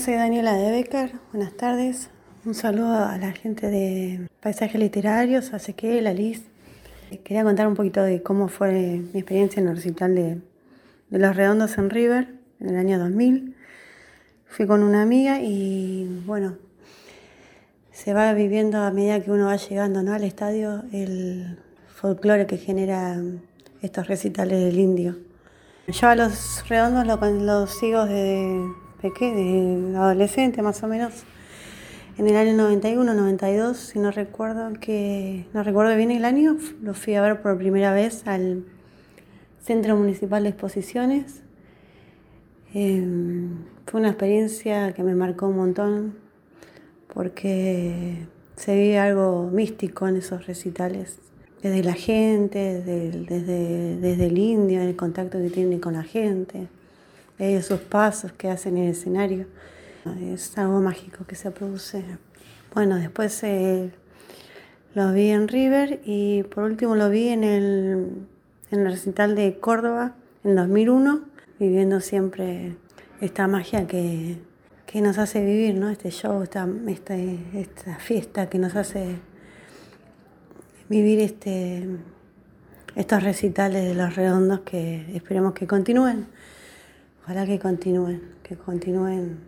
Soy 0.07 0.15
Daniela 0.15 0.53
de 0.53 0.71
Becker. 0.71 1.11
Buenas 1.33 1.51
tardes. 1.57 2.09
Un 2.45 2.53
saludo 2.53 2.95
a 2.95 3.17
la 3.17 3.33
gente 3.33 3.67
de 3.67 4.29
Paisajes 4.39 4.79
Literarios, 4.79 5.51
a 5.51 5.57
Ezequiel, 5.57 6.07
a 6.07 6.13
Liz. 6.13 6.43
Quería 7.25 7.43
contar 7.43 7.67
un 7.67 7.73
poquito 7.73 8.01
de 8.01 8.23
cómo 8.23 8.47
fue 8.47 9.01
mi 9.13 9.19
experiencia 9.19 9.61
en 9.61 9.67
el 9.67 9.75
recital 9.75 10.15
de, 10.15 10.39
Los 11.09 11.35
Redondos 11.35 11.77
en 11.77 11.89
River 11.89 12.35
en 12.61 12.69
el 12.69 12.77
año 12.77 12.99
2000. 12.99 13.53
Fui 14.45 14.65
con 14.65 14.81
una 14.81 15.01
amiga 15.01 15.41
y 15.41 16.21
bueno, 16.25 16.55
se 17.91 18.13
va 18.13 18.31
viviendo 18.31 18.77
a 18.77 18.91
medida 18.91 19.19
que 19.19 19.31
uno 19.31 19.47
va 19.47 19.57
llegando 19.57 20.03
¿no? 20.03 20.13
al 20.13 20.23
estadio 20.23 20.85
el 20.93 21.59
folclore 21.93 22.47
que 22.47 22.55
genera 22.55 23.21
estos 23.81 24.07
recitales 24.07 24.63
del 24.63 24.79
indio. 24.79 25.17
Yo 25.89 26.07
a 26.07 26.15
los 26.15 26.63
redondos 26.69 27.05
los, 27.05 27.19
los 27.41 27.77
sigo 27.77 28.05
de, 28.05 28.71
de 29.01 29.93
adolescente 29.95 30.61
más 30.61 30.81
o 30.83 30.87
menos. 30.87 31.23
En 32.17 32.27
el 32.27 32.35
año 32.35 32.53
91, 32.53 33.13
92, 33.13 33.77
si 33.77 33.99
no 33.99 34.09
recuerdo 34.09 34.73
que 34.79 35.45
no 35.53 35.61
recuerdo 35.61 35.95
bien 35.95 36.09
el 36.09 36.25
año, 36.25 36.57
lo 36.81 36.95
fui 36.95 37.13
a 37.13 37.21
ver 37.21 37.41
por 37.41 37.57
primera 37.57 37.93
vez 37.93 38.25
al 38.25 38.63
Centro 39.61 39.95
Municipal 39.95 40.43
de 40.43 40.49
Exposiciones. 40.49 41.43
Eh, 42.73 43.05
fue 43.85 43.99
una 43.99 44.09
experiencia 44.09 44.93
que 44.93 45.03
me 45.03 45.13
marcó 45.13 45.47
un 45.47 45.57
montón 45.57 46.15
porque 47.13 48.25
se 48.55 48.75
vive 48.75 48.97
algo 48.97 49.49
místico 49.51 50.07
en 50.07 50.17
esos 50.17 50.47
recitales. 50.47 51.19
Desde 51.61 51.83
la 51.83 51.93
gente, 51.93 52.81
desde, 52.81 53.97
desde, 53.97 54.25
el 54.25 54.37
indio, 54.37 54.81
el 54.81 54.95
contacto 54.95 55.37
que 55.37 55.49
tiene 55.49 55.79
con 55.79 55.93
la 55.93 56.03
gente, 56.03 56.67
esos 57.39 57.79
pasos 57.79 58.31
que 58.31 58.49
hacen 58.49 58.77
en 58.77 58.85
el 58.85 58.91
escenario. 58.91 59.45
Es 60.21 60.57
algo 60.57 60.79
mágico 60.79 61.25
que 61.25 61.35
se 61.35 61.51
produce. 61.51 62.03
Bueno, 62.73 62.95
después 62.95 63.43
eh, 63.43 63.91
lo 64.93 65.11
vi 65.11 65.29
en 65.29 65.47
River 65.47 66.01
y 66.05 66.43
por 66.43 66.63
último 66.63 66.95
lo 66.95 67.09
vi 67.09 67.29
en 67.29 67.43
el, 67.43 68.27
en 68.71 68.79
el 68.79 68.85
recital 68.85 69.35
de 69.35 69.59
Córdoba 69.59 70.15
en 70.43 70.55
2001, 70.55 71.21
viviendo 71.59 71.99
siempre 71.99 72.75
esta 73.19 73.47
magia 73.47 73.87
que, 73.87 74.37
que 74.85 75.01
nos 75.01 75.17
hace 75.17 75.43
vivir, 75.43 75.75
¿no? 75.75 75.89
Este 75.89 76.09
show, 76.11 76.41
esta, 76.41 76.67
esta, 76.87 77.15
esta 77.15 77.95
fiesta 77.97 78.49
que 78.49 78.59
nos 78.59 78.75
hace 78.75 79.17
vivir 80.87 81.19
este, 81.19 81.87
estos 82.95 83.23
recitales 83.23 83.85
de 83.85 83.93
los 83.93 84.15
redondos 84.15 84.61
que 84.61 85.05
esperemos 85.15 85.53
que 85.53 85.67
continúen. 85.67 86.27
Ojalá 87.27 87.45
que 87.45 87.59
continúen, 87.59 88.21
que 88.41 88.55
continúen 88.55 89.39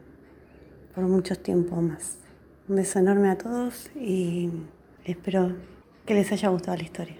por 0.93 1.05
muchos 1.05 1.41
tiempos 1.41 1.81
más. 1.81 2.17
Un 2.67 2.75
beso 2.75 2.99
enorme 2.99 3.29
a 3.29 3.37
todos 3.37 3.89
y 3.95 4.49
espero 5.05 5.55
que 6.05 6.13
les 6.13 6.29
haya 6.33 6.49
gustado 6.49 6.75
la 6.75 6.83
historia. 6.83 7.18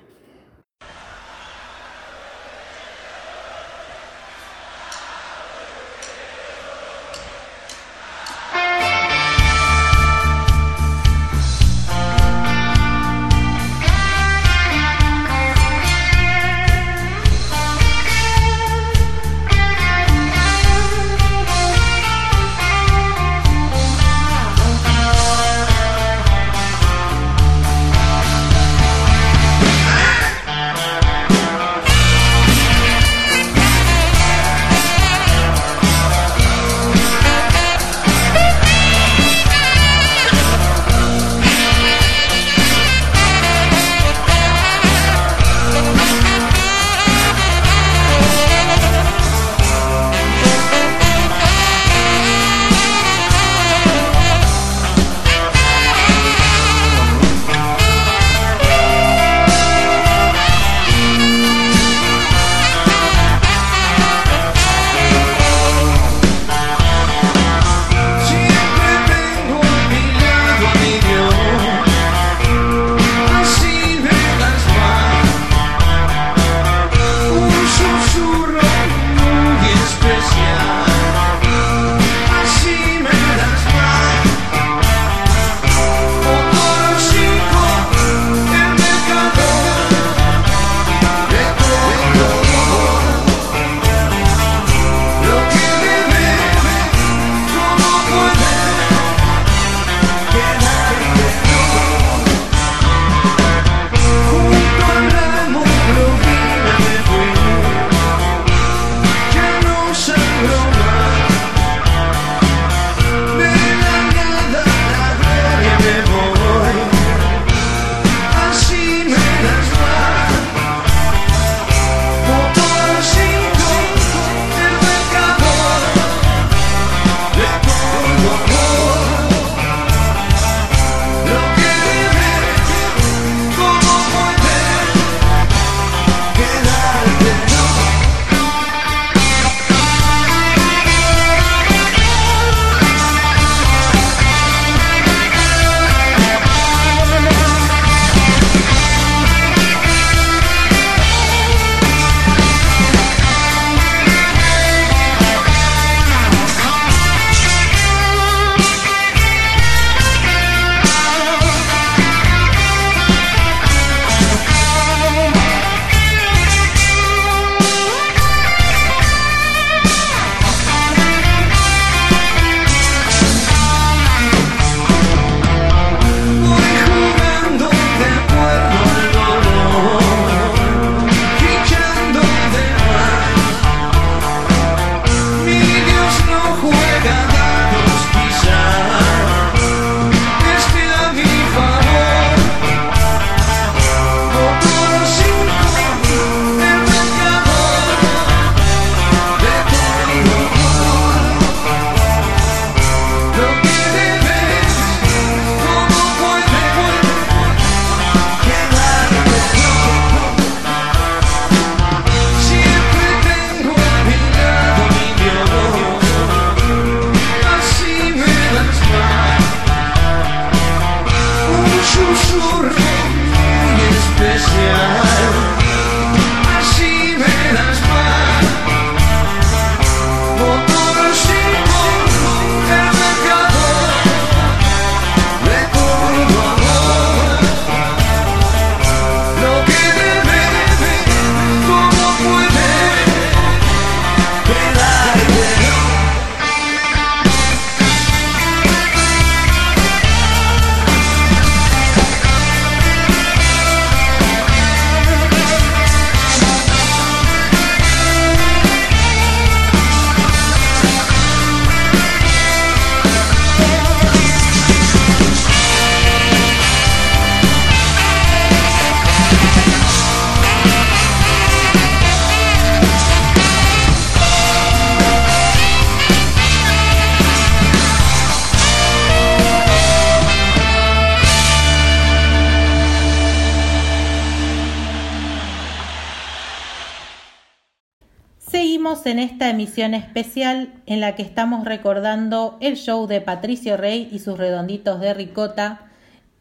Seguimos 289.00 289.06
en 289.06 289.20
esta 289.20 289.50
emisión 289.50 289.94
especial 289.94 290.74
en 290.86 291.00
la 291.00 291.16
que 291.16 291.22
estamos 291.22 291.64
recordando 291.64 292.58
el 292.60 292.76
show 292.76 293.08
de 293.08 293.22
Patricio 293.22 293.78
Rey 293.78 294.10
y 294.12 294.20
sus 294.20 294.38
redonditos 294.38 295.00
de 295.00 295.14
ricota 295.14 295.82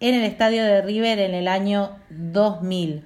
en 0.01 0.15
el 0.15 0.25
estadio 0.25 0.65
de 0.65 0.83
River 0.83 1.19
en 1.19 1.35
el 1.35 1.47
año 1.47 1.97
2000. 2.11 3.05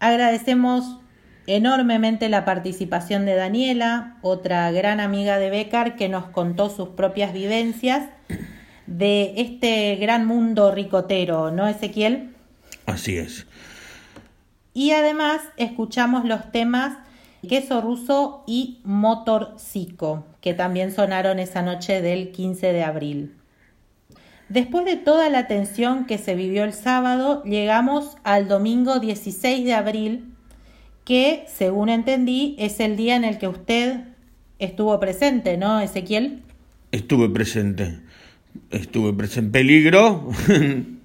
Agradecemos 0.00 0.98
enormemente 1.46 2.28
la 2.28 2.44
participación 2.44 3.24
de 3.24 3.34
Daniela, 3.34 4.18
otra 4.22 4.70
gran 4.72 5.00
amiga 5.00 5.38
de 5.38 5.50
Becar 5.50 5.96
que 5.96 6.08
nos 6.08 6.26
contó 6.26 6.68
sus 6.68 6.90
propias 6.90 7.32
vivencias 7.32 8.10
de 8.86 9.34
este 9.36 9.96
gran 9.96 10.26
mundo 10.26 10.72
ricotero, 10.72 11.50
¿no, 11.50 11.66
Ezequiel? 11.68 12.34
Así 12.84 13.16
es. 13.16 13.46
Y 14.74 14.90
además 14.90 15.40
escuchamos 15.56 16.24
los 16.24 16.50
temas 16.52 16.98
Queso 17.48 17.80
Ruso 17.80 18.44
y 18.46 18.80
Motor 18.84 19.54
Psico, 19.56 20.24
que 20.40 20.54
también 20.54 20.92
sonaron 20.92 21.38
esa 21.38 21.62
noche 21.62 22.02
del 22.02 22.32
15 22.32 22.72
de 22.72 22.82
abril. 22.82 23.34
Después 24.48 24.84
de 24.84 24.96
toda 24.96 25.28
la 25.28 25.48
tensión 25.48 26.06
que 26.06 26.18
se 26.18 26.34
vivió 26.34 26.64
el 26.64 26.72
sábado, 26.72 27.42
llegamos 27.44 28.16
al 28.22 28.46
domingo 28.46 29.00
16 29.00 29.64
de 29.64 29.74
abril, 29.74 30.34
que, 31.04 31.44
según 31.48 31.88
entendí, 31.88 32.54
es 32.58 32.80
el 32.80 32.96
día 32.96 33.16
en 33.16 33.24
el 33.24 33.38
que 33.38 33.48
usted 33.48 34.04
estuvo 34.58 34.98
presente, 35.00 35.56
¿no, 35.56 35.80
Ezequiel? 35.80 36.42
Estuve 36.92 37.28
presente. 37.28 38.00
Estuve 38.70 39.12
presente. 39.12 39.50
Peligro. 39.50 40.30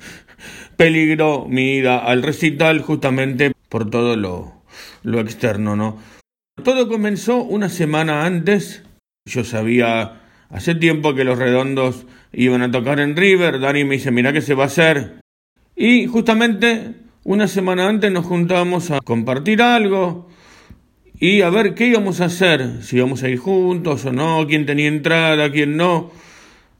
Peligro 0.77 1.45
mi 1.47 1.75
ida 1.75 1.99
al 1.99 2.23
recital 2.23 2.81
justamente 2.81 3.53
por 3.69 3.89
todo 3.89 4.15
lo, 4.15 4.53
lo 5.03 5.19
externo, 5.19 5.75
¿no? 5.75 5.97
Todo 6.63 6.87
comenzó 6.87 7.43
una 7.43 7.69
semana 7.69 8.25
antes. 8.25 8.83
Yo 9.25 9.43
sabía 9.43 10.21
hace 10.49 10.75
tiempo 10.75 11.15
que 11.15 11.23
los 11.23 11.39
redondos 11.39 12.05
iban 12.33 12.61
a 12.61 12.71
tocar 12.71 12.99
en 12.99 13.15
River. 13.15 13.59
Dani 13.59 13.83
me 13.83 13.95
dice, 13.95 14.11
mira 14.11 14.31
qué 14.33 14.41
se 14.41 14.53
va 14.53 14.63
a 14.63 14.67
hacer. 14.67 15.21
Y 15.75 16.05
justamente 16.07 16.93
una 17.23 17.47
semana 17.47 17.87
antes 17.87 18.11
nos 18.11 18.25
juntamos 18.25 18.91
a 18.91 18.99
compartir 18.99 19.61
algo 19.61 20.29
y 21.19 21.41
a 21.41 21.49
ver 21.49 21.75
qué 21.75 21.87
íbamos 21.87 22.19
a 22.21 22.25
hacer, 22.25 22.81
si 22.83 22.97
íbamos 22.97 23.21
a 23.23 23.29
ir 23.29 23.37
juntos 23.37 24.05
o 24.05 24.11
no, 24.11 24.45
quién 24.47 24.65
tenía 24.65 24.87
entrada, 24.87 25.51
quién 25.51 25.77
no. 25.77 26.11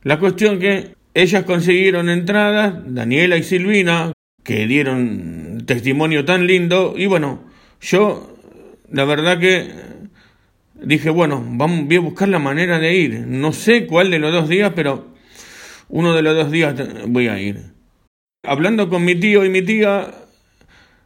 La 0.03 0.19
cuestión 0.19 0.59
que 0.59 0.95
ellas 1.13 1.43
consiguieron 1.43 2.09
entradas, 2.09 2.73
Daniela 2.87 3.37
y 3.37 3.43
Silvina, 3.43 4.13
que 4.43 4.65
dieron 4.65 5.63
testimonio 5.67 6.25
tan 6.25 6.47
lindo, 6.47 6.95
y 6.97 7.05
bueno, 7.05 7.43
yo 7.79 8.35
la 8.91 9.05
verdad 9.05 9.39
que 9.39 9.71
dije, 10.81 11.09
bueno, 11.09 11.43
vamos, 11.45 11.85
voy 11.85 11.95
a 11.97 12.01
buscar 12.01 12.27
la 12.27 12.39
manera 12.39 12.79
de 12.79 12.95
ir. 12.95 13.19
No 13.27 13.53
sé 13.53 13.87
cuál 13.87 14.11
de 14.11 14.19
los 14.19 14.31
dos 14.31 14.49
días, 14.49 14.73
pero 14.75 15.07
uno 15.89 16.13
de 16.15 16.21
los 16.21 16.35
dos 16.35 16.51
días 16.51 16.75
voy 17.07 17.27
a 17.27 17.39
ir. 17.39 17.71
Hablando 18.43 18.89
con 18.89 19.05
mi 19.05 19.15
tío 19.15 19.45
y 19.45 19.49
mi 19.49 19.61
tía, 19.61 20.11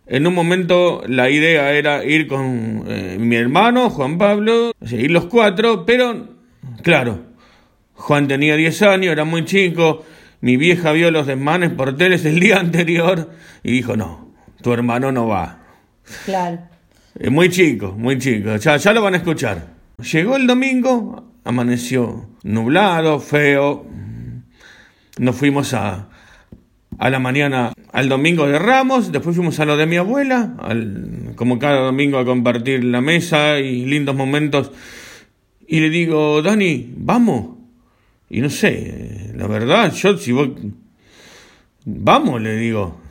en 0.07 0.25
un 0.25 0.33
momento 0.33 1.03
la 1.07 1.29
idea 1.29 1.73
era 1.73 2.03
ir 2.05 2.27
con 2.27 2.85
eh, 2.87 3.17
mi 3.19 3.35
hermano, 3.35 3.89
Juan 3.89 4.17
Pablo, 4.17 4.71
ir 4.89 5.11
los 5.11 5.25
cuatro, 5.25 5.85
pero 5.85 6.29
claro, 6.81 7.25
Juan 7.93 8.27
tenía 8.27 8.55
10 8.55 8.81
años, 8.83 9.11
era 9.11 9.25
muy 9.25 9.43
chico, 9.43 10.05
mi 10.41 10.57
vieja 10.57 10.91
vio 10.91 11.11
los 11.11 11.27
desmanes 11.27 11.71
por 11.71 11.97
teles 11.97 12.23
el 12.25 12.39
día 12.39 12.57
anterior 12.59 13.31
y 13.63 13.71
dijo, 13.71 13.97
no, 13.97 14.33
tu 14.61 14.71
hermano 14.71 15.11
no 15.11 15.27
va. 15.27 15.59
Claro. 16.25 16.74
Muy 17.31 17.49
chico, 17.49 17.93
muy 17.97 18.17
chico. 18.17 18.55
Ya, 18.57 18.77
ya 18.77 18.93
lo 18.93 19.01
van 19.01 19.13
a 19.13 19.17
escuchar. 19.17 19.75
Llegó 20.11 20.35
el 20.35 20.47
domingo, 20.47 21.31
amaneció 21.45 22.27
nublado, 22.43 23.19
feo. 23.19 23.85
Nos 25.17 25.35
fuimos 25.35 25.73
a, 25.73 26.09
a 26.97 27.09
la 27.09 27.19
mañana 27.19 27.71
al 27.93 28.09
domingo 28.09 28.45
de 28.45 28.59
Ramos, 28.59 29.13
después 29.13 29.37
fuimos 29.37 29.57
a 29.61 29.65
lo 29.65 29.77
de 29.77 29.85
mi 29.85 29.95
abuela, 29.95 30.57
al, 30.59 31.31
como 31.37 31.57
cada 31.57 31.79
domingo 31.79 32.17
a 32.17 32.25
compartir 32.25 32.83
la 32.83 32.99
mesa 32.99 33.59
y 33.59 33.85
lindos 33.85 34.15
momentos. 34.15 34.71
Y 35.65 35.79
le 35.79 35.89
digo, 35.89 36.41
Dani, 36.41 36.93
vamos. 36.97 37.57
Y 38.29 38.41
no 38.41 38.49
sé, 38.49 39.31
la 39.35 39.47
verdad, 39.47 39.93
yo 39.93 40.17
si 40.17 40.33
vos... 40.33 40.49
Vamos, 41.85 42.41
le 42.41 42.57
digo. 42.57 43.04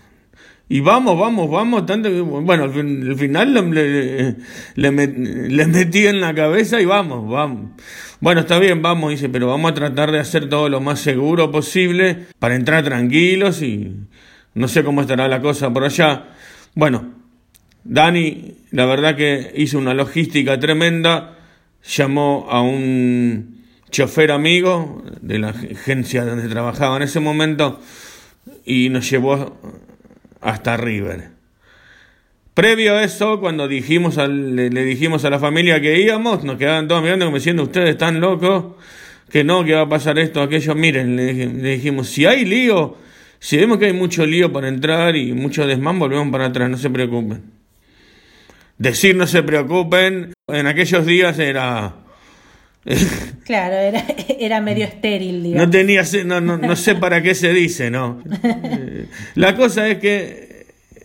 Y 0.68 0.80
vamos, 0.80 1.18
vamos, 1.18 1.50
vamos, 1.50 1.84
tanto 1.84 2.10
bueno, 2.24 2.64
al 2.64 3.16
final 3.16 3.52
le, 3.74 4.36
le, 4.76 5.66
metí 5.66 6.06
en 6.06 6.20
la 6.22 6.34
cabeza 6.34 6.80
y 6.80 6.86
vamos, 6.86 7.28
vamos. 7.28 7.72
Bueno, 8.20 8.40
está 8.40 8.58
bien, 8.58 8.80
vamos, 8.80 9.10
dice, 9.10 9.28
pero 9.28 9.48
vamos 9.48 9.72
a 9.72 9.74
tratar 9.74 10.10
de 10.10 10.20
hacer 10.20 10.48
todo 10.48 10.70
lo 10.70 10.80
más 10.80 11.00
seguro 11.00 11.50
posible 11.50 12.26
para 12.38 12.54
entrar 12.54 12.82
tranquilos 12.82 13.60
y 13.60 13.94
no 14.54 14.66
sé 14.66 14.82
cómo 14.82 15.02
estará 15.02 15.28
la 15.28 15.42
cosa 15.42 15.70
por 15.70 15.84
allá. 15.84 16.28
Bueno, 16.74 17.12
Dani, 17.84 18.54
la 18.70 18.86
verdad 18.86 19.16
que 19.16 19.52
hizo 19.56 19.76
una 19.76 19.92
logística 19.92 20.58
tremenda, 20.58 21.36
llamó 21.84 22.46
a 22.50 22.62
un 22.62 23.64
chofer 23.90 24.32
amigo 24.32 25.04
de 25.20 25.38
la 25.38 25.50
agencia 25.50 26.24
donde 26.24 26.48
trabajaba 26.48 26.96
en 26.96 27.02
ese 27.02 27.20
momento 27.20 27.80
y 28.64 28.88
nos 28.88 29.08
llevó 29.10 29.60
hasta 30.44 30.76
River. 30.76 31.30
Previo 32.52 32.94
a 32.94 33.02
eso, 33.02 33.40
cuando 33.40 33.66
dijimos 33.66 34.16
le, 34.16 34.68
dijimos 34.70 35.24
a 35.24 35.30
la 35.30 35.40
familia 35.40 35.80
que 35.80 36.00
íbamos, 36.00 36.44
nos 36.44 36.56
quedaban 36.56 36.86
todos 36.86 37.02
mirando 37.02 37.24
como 37.24 37.38
diciendo, 37.38 37.64
ustedes 37.64 37.90
están 37.90 38.20
locos, 38.20 38.76
que 39.28 39.42
no, 39.42 39.64
que 39.64 39.74
va 39.74 39.80
a 39.80 39.88
pasar 39.88 40.18
esto, 40.20 40.40
aquello. 40.40 40.74
Miren, 40.76 41.16
le, 41.16 41.32
dijimos, 41.34 42.08
si 42.08 42.26
hay 42.26 42.44
lío, 42.44 42.96
si 43.40 43.56
vemos 43.56 43.78
que 43.78 43.86
hay 43.86 43.92
mucho 43.92 44.24
lío 44.24 44.52
para 44.52 44.68
entrar 44.68 45.16
y 45.16 45.32
mucho 45.32 45.66
desmán, 45.66 45.98
volvemos 45.98 46.30
para 46.30 46.46
atrás, 46.46 46.70
no 46.70 46.76
se 46.76 46.90
preocupen. 46.90 47.42
Decir 48.78 49.16
no 49.16 49.26
se 49.26 49.42
preocupen, 49.42 50.32
en 50.46 50.66
aquellos 50.66 51.06
días 51.06 51.38
era... 51.40 52.03
claro, 53.44 53.76
era, 53.76 54.04
era 54.38 54.60
medio 54.60 54.84
estéril, 54.84 55.42
digamos. 55.42 55.66
No, 55.66 55.70
tenía, 55.70 56.02
no, 56.24 56.40
no, 56.40 56.58
no 56.58 56.76
sé 56.76 56.94
para 56.94 57.22
qué 57.22 57.34
se 57.34 57.52
dice, 57.52 57.90
¿no? 57.90 58.22
La 59.34 59.56
cosa 59.56 59.88
es 59.88 59.98
que 59.98 60.54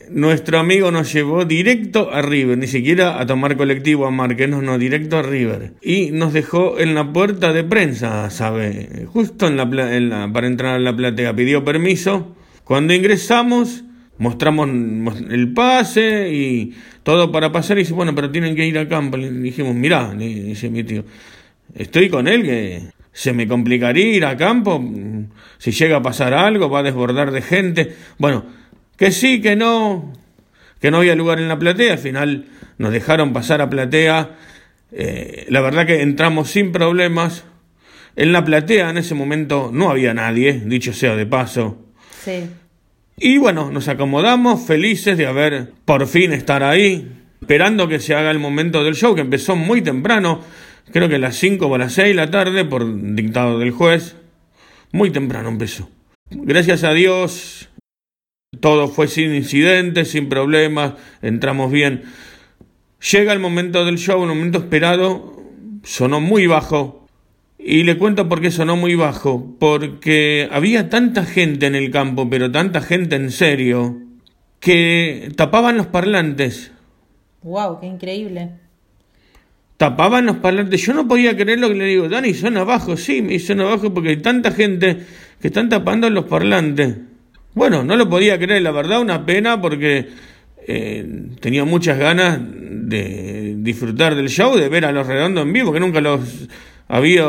nuestro 0.09 0.59
amigo 0.59 0.91
nos 0.91 1.13
llevó 1.13 1.45
directo 1.45 2.11
a 2.11 2.21
River, 2.21 2.57
ni 2.57 2.67
siquiera 2.67 3.19
a 3.19 3.25
tomar 3.25 3.55
colectivo 3.57 4.05
a 4.05 4.11
Marquenos, 4.11 4.63
no, 4.63 4.77
directo 4.77 5.17
a 5.17 5.21
River. 5.21 5.73
Y 5.81 6.11
nos 6.11 6.33
dejó 6.33 6.79
en 6.79 6.95
la 6.95 7.13
puerta 7.13 7.53
de 7.53 7.63
prensa, 7.63 8.29
¿sabe? 8.29 9.05
Justo 9.07 9.47
en 9.47 9.57
la, 9.57 10.29
para 10.33 10.47
entrar 10.47 10.75
a 10.75 10.79
la 10.79 10.95
platea. 10.95 11.35
Pidió 11.35 11.63
permiso. 11.63 12.35
Cuando 12.63 12.93
ingresamos, 12.93 13.83
mostramos 14.17 14.69
el 15.29 15.53
pase 15.53 16.29
y 16.33 16.73
todo 17.03 17.31
para 17.31 17.51
pasar. 17.51 17.77
Y 17.77 17.81
dice, 17.81 17.93
bueno, 17.93 18.13
pero 18.15 18.31
tienen 18.31 18.55
que 18.55 18.65
ir 18.65 18.77
a 18.77 18.87
campo. 18.87 19.17
Le 19.17 19.31
dijimos, 19.31 19.75
mirá, 19.75 20.13
dice 20.13 20.69
mi 20.69 20.83
tío, 20.83 21.03
estoy 21.75 22.09
con 22.09 22.27
él 22.27 22.43
que 22.43 22.91
se 23.11 23.33
me 23.33 23.47
complicaría 23.47 24.13
ir 24.13 24.25
a 24.25 24.37
campo, 24.37 24.81
si 25.57 25.71
llega 25.71 25.97
a 25.97 26.01
pasar 26.01 26.33
algo, 26.33 26.69
va 26.69 26.79
a 26.79 26.83
desbordar 26.83 27.31
de 27.31 27.41
gente. 27.41 27.95
Bueno, 28.17 28.45
que 28.97 29.11
sí, 29.11 29.41
que 29.41 29.55
no, 29.55 30.13
que 30.79 30.91
no 30.91 30.97
había 30.97 31.15
lugar 31.15 31.39
en 31.39 31.47
la 31.47 31.59
platea, 31.59 31.93
al 31.93 31.99
final 31.99 32.45
nos 32.77 32.93
dejaron 32.93 33.33
pasar 33.33 33.61
a 33.61 33.69
platea. 33.69 34.37
Eh, 34.91 35.45
la 35.49 35.61
verdad 35.61 35.85
que 35.85 36.01
entramos 36.01 36.49
sin 36.49 36.71
problemas. 36.71 37.43
En 38.15 38.31
la 38.31 38.43
platea 38.43 38.89
en 38.89 38.97
ese 38.97 39.15
momento 39.15 39.69
no 39.73 39.89
había 39.89 40.13
nadie, 40.13 40.61
dicho 40.65 40.93
sea 40.93 41.15
de 41.15 41.25
paso. 41.25 41.77
Sí. 42.23 42.49
Y 43.17 43.37
bueno, 43.37 43.69
nos 43.69 43.87
acomodamos, 43.89 44.65
felices 44.65 45.17
de 45.17 45.27
haber 45.27 45.73
por 45.85 46.07
fin 46.07 46.31
estar 46.31 46.63
ahí, 46.63 47.11
esperando 47.41 47.87
que 47.87 47.99
se 47.99 48.15
haga 48.15 48.31
el 48.31 48.39
momento 48.39 48.83
del 48.83 48.95
show, 48.95 49.13
que 49.13 49.21
empezó 49.21 49.57
muy 49.57 49.81
temprano 49.81 50.41
creo 50.91 51.09
que 51.09 51.15
a 51.15 51.19
las 51.19 51.35
5 51.35 51.67
o 51.67 51.75
a 51.75 51.77
las 51.77 51.93
6 51.93 52.07
de 52.09 52.13
la 52.13 52.31
tarde, 52.31 52.65
por 52.65 52.85
dictado 53.15 53.59
del 53.59 53.71
juez. 53.71 54.15
Muy 54.91 55.11
temprano 55.11 55.49
empezó. 55.49 55.89
Gracias 56.31 56.83
a 56.83 56.93
Dios, 56.93 57.69
todo 58.59 58.87
fue 58.87 59.07
sin 59.07 59.33
incidentes, 59.33 60.11
sin 60.11 60.29
problemas, 60.29 60.93
entramos 61.21 61.71
bien. 61.71 62.03
Llega 63.11 63.33
el 63.33 63.39
momento 63.39 63.85
del 63.85 63.97
show, 63.97 64.21
un 64.21 64.29
momento 64.29 64.57
esperado, 64.57 65.41
sonó 65.83 66.19
muy 66.19 66.47
bajo. 66.47 67.07
Y 67.57 67.83
le 67.83 67.97
cuento 67.97 68.29
por 68.29 68.41
qué 68.41 68.51
sonó 68.51 68.75
muy 68.75 68.95
bajo. 68.95 69.55
Porque 69.59 70.49
había 70.51 70.89
tanta 70.89 71.25
gente 71.25 71.67
en 71.67 71.75
el 71.75 71.91
campo, 71.91 72.29
pero 72.29 72.51
tanta 72.51 72.81
gente 72.81 73.15
en 73.15 73.31
serio, 73.31 73.97
que 74.59 75.31
tapaban 75.35 75.77
los 75.77 75.87
parlantes. 75.87 76.71
¡Wow! 77.43 77.79
¡Qué 77.79 77.87
increíble! 77.87 78.51
Tapaban 79.79 80.25
los 80.25 80.35
parlantes. 80.35 80.81
Yo 80.81 80.93
no 80.93 81.07
podía 81.07 81.37
creer 81.37 81.57
lo 81.57 81.69
que 81.69 81.75
le 81.75 81.85
digo, 81.85 82.09
Dani, 82.09 82.33
son 82.33 82.57
abajo. 82.57 82.97
Sí, 82.97 83.21
me 83.21 83.39
son 83.39 83.61
abajo 83.61 83.93
porque 83.93 84.09
hay 84.09 84.17
tanta 84.17 84.51
gente 84.51 85.05
que 85.41 85.47
están 85.47 85.69
tapando 85.69 86.09
los 86.09 86.25
parlantes. 86.25 86.97
Bueno, 87.53 87.81
no 87.85 87.95
lo 87.95 88.09
podía 88.09 88.37
creer, 88.37 88.61
la 88.61 88.71
verdad, 88.71 88.99
una 88.99 89.25
pena 89.25 89.61
porque 89.61 90.09
eh, 90.67 91.07
tenía 91.39 91.63
muchas 91.63 91.97
ganas 91.97 92.41
de 92.41 93.55
disfrutar 93.59 94.15
del 94.15 94.27
show, 94.27 94.57
de 94.57 94.67
ver 94.67 94.83
a 94.83 94.91
los 94.91 95.07
redondos 95.07 95.45
en 95.45 95.53
vivo, 95.53 95.71
que 95.71 95.79
nunca 95.79 96.01
los 96.01 96.49
había, 96.89 97.25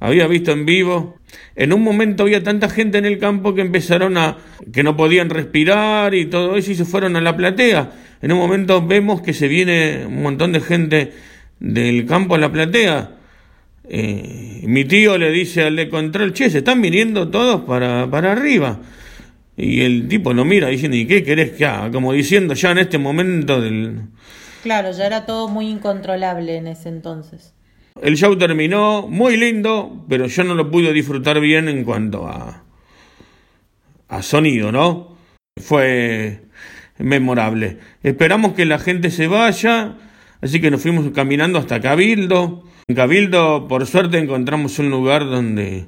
había 0.00 0.26
visto 0.26 0.50
en 0.50 0.66
vivo. 0.66 1.20
En 1.54 1.72
un 1.72 1.84
momento 1.84 2.24
había 2.24 2.42
tanta 2.42 2.68
gente 2.68 2.98
en 2.98 3.04
el 3.04 3.18
campo 3.18 3.54
que 3.54 3.60
empezaron 3.60 4.16
a 4.16 4.38
que 4.72 4.82
no 4.82 4.96
podían 4.96 5.30
respirar 5.30 6.12
y 6.16 6.26
todo 6.26 6.56
eso 6.56 6.72
y 6.72 6.74
se 6.74 6.84
fueron 6.84 7.14
a 7.14 7.20
la 7.20 7.36
platea. 7.36 7.92
En 8.20 8.32
un 8.32 8.38
momento 8.38 8.84
vemos 8.84 9.22
que 9.22 9.32
se 9.32 9.46
viene 9.46 10.06
un 10.06 10.24
montón 10.24 10.50
de 10.50 10.60
gente 10.60 11.12
del 11.60 12.06
campo 12.06 12.34
a 12.34 12.38
la 12.38 12.50
platea. 12.50 13.10
Eh, 13.90 14.62
mi 14.64 14.84
tío 14.84 15.16
le 15.16 15.30
dice 15.30 15.64
al 15.64 15.76
de 15.76 15.88
control, 15.88 16.32
che, 16.32 16.50
se 16.50 16.58
están 16.58 16.82
viniendo 16.82 17.28
todos 17.28 17.62
para, 17.62 18.10
para 18.10 18.32
arriba. 18.32 18.80
Y 19.56 19.80
el 19.80 20.06
tipo 20.08 20.32
lo 20.32 20.44
mira 20.44 20.68
diciendo, 20.68 20.96
¿y 20.96 21.06
qué 21.06 21.24
querés 21.24 21.52
que 21.52 21.66
haga? 21.66 21.90
Como 21.90 22.12
diciendo 22.12 22.54
ya 22.54 22.70
en 22.70 22.78
este 22.78 22.98
momento 22.98 23.60
del... 23.60 24.02
Claro, 24.62 24.92
ya 24.92 25.06
era 25.06 25.26
todo 25.26 25.48
muy 25.48 25.68
incontrolable 25.68 26.56
en 26.56 26.68
ese 26.68 26.88
entonces. 26.88 27.54
El 28.00 28.16
show 28.16 28.36
terminó 28.36 29.08
muy 29.08 29.36
lindo, 29.36 30.04
pero 30.08 30.26
yo 30.26 30.44
no 30.44 30.54
lo 30.54 30.70
pude 30.70 30.92
disfrutar 30.92 31.40
bien 31.40 31.68
en 31.68 31.84
cuanto 31.84 32.28
a, 32.28 32.62
a 34.08 34.22
sonido, 34.22 34.70
¿no? 34.70 35.16
Fue 35.60 36.42
memorable. 36.98 37.78
Esperamos 38.02 38.52
que 38.52 38.64
la 38.64 38.78
gente 38.78 39.10
se 39.10 39.26
vaya, 39.26 39.96
así 40.40 40.60
que 40.60 40.70
nos 40.70 40.82
fuimos 40.82 41.10
caminando 41.10 41.58
hasta 41.58 41.80
Cabildo. 41.80 42.64
En 42.86 42.96
Cabildo, 42.96 43.68
por 43.68 43.86
suerte, 43.86 44.18
encontramos 44.18 44.78
un 44.78 44.90
lugar 44.90 45.24
donde 45.24 45.86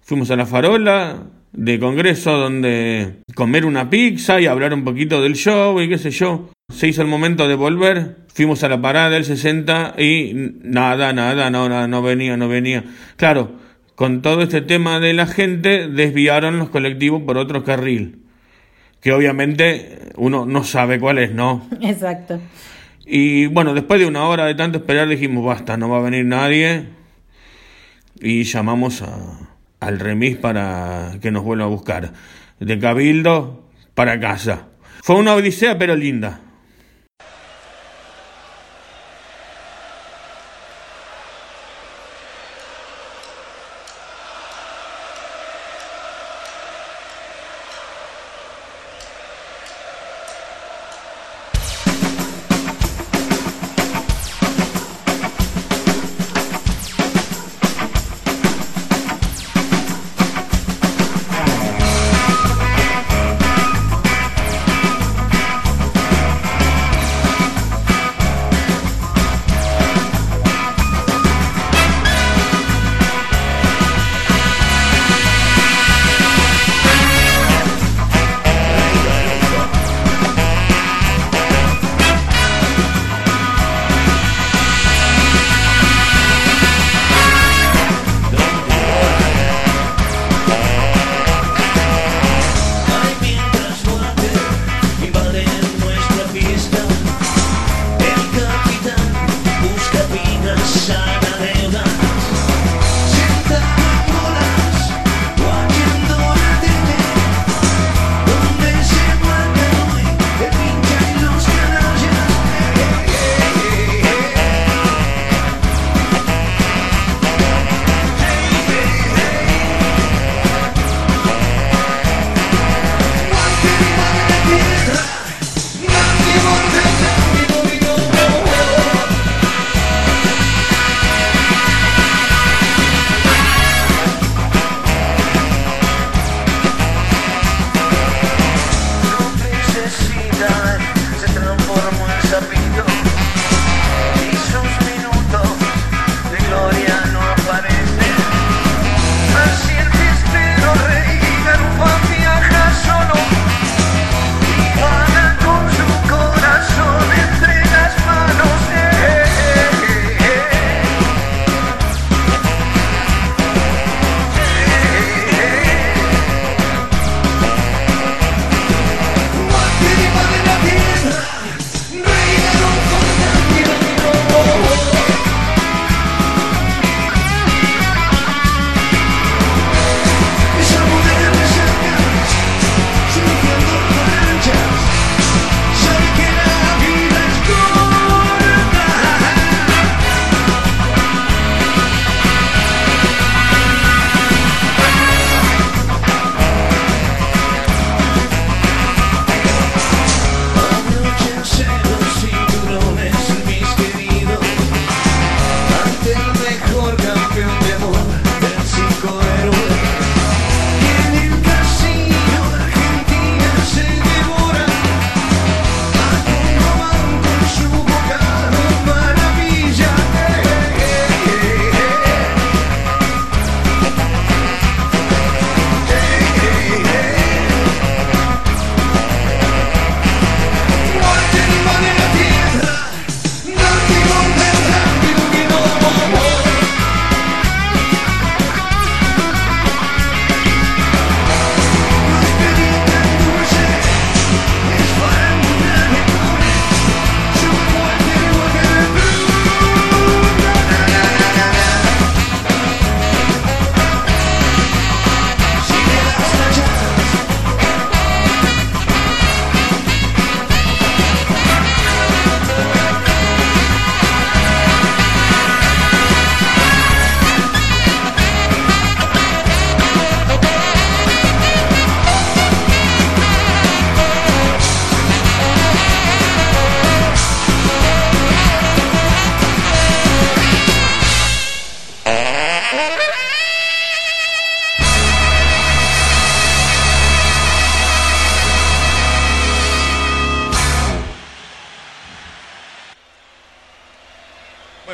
fuimos 0.00 0.30
a 0.30 0.36
la 0.36 0.46
farola, 0.46 1.24
de 1.56 1.80
congreso 1.80 2.36
donde 2.36 3.22
comer 3.34 3.64
una 3.64 3.88
pizza 3.88 4.40
y 4.40 4.46
hablar 4.46 4.74
un 4.74 4.84
poquito 4.84 5.22
del 5.22 5.34
show 5.34 5.80
y 5.80 5.88
qué 5.88 5.98
sé 5.98 6.10
yo. 6.10 6.50
Se 6.72 6.86
hizo 6.86 7.00
el 7.02 7.08
momento 7.08 7.48
de 7.48 7.54
volver, 7.54 8.16
fuimos 8.32 8.62
a 8.62 8.68
la 8.68 8.80
parada 8.80 9.10
del 9.10 9.24
60 9.24 9.94
y 9.98 10.32
nada, 10.62 11.12
nada, 11.12 11.50
no, 11.50 11.68
nada, 11.68 11.88
no 11.88 12.02
venía, 12.02 12.36
no 12.36 12.48
venía. 12.48 12.84
Claro, 13.16 13.52
con 13.94 14.20
todo 14.20 14.42
este 14.42 14.60
tema 14.60 15.00
de 15.00 15.14
la 15.14 15.26
gente 15.26 15.88
desviaron 15.88 16.58
los 16.58 16.68
colectivos 16.68 17.22
por 17.22 17.38
otro 17.38 17.64
carril, 17.64 18.18
que 19.00 19.12
obviamente 19.12 20.10
uno 20.16 20.44
no 20.44 20.64
sabe 20.64 21.00
cuál 21.00 21.18
es, 21.18 21.32
¿no? 21.32 21.66
Exacto. 21.80 22.38
Y 23.06 23.46
bueno, 23.46 23.72
después 23.72 24.00
de 24.00 24.06
una 24.06 24.24
hora 24.24 24.46
de 24.46 24.56
tanto 24.56 24.78
esperar 24.78 25.08
dijimos, 25.08 25.44
basta, 25.44 25.76
no 25.76 25.88
va 25.88 25.98
a 25.98 26.02
venir 26.02 26.24
nadie. 26.24 26.88
Y 28.20 28.42
llamamos 28.42 29.02
a, 29.02 29.56
al 29.78 30.00
remis 30.00 30.36
para 30.36 31.12
que 31.22 31.30
nos 31.30 31.44
vuelva 31.44 31.64
a 31.64 31.68
buscar. 31.68 32.12
De 32.58 32.78
Cabildo 32.78 33.64
para 33.94 34.18
casa. 34.18 34.66
Fue 35.02 35.14
una 35.16 35.34
odisea 35.34 35.78
pero 35.78 35.94
linda. 35.94 36.40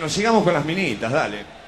Bueno, 0.02 0.12
sigamos 0.12 0.42
con 0.42 0.52
las 0.52 0.64
minitas, 0.64 1.12
dale. 1.12 1.61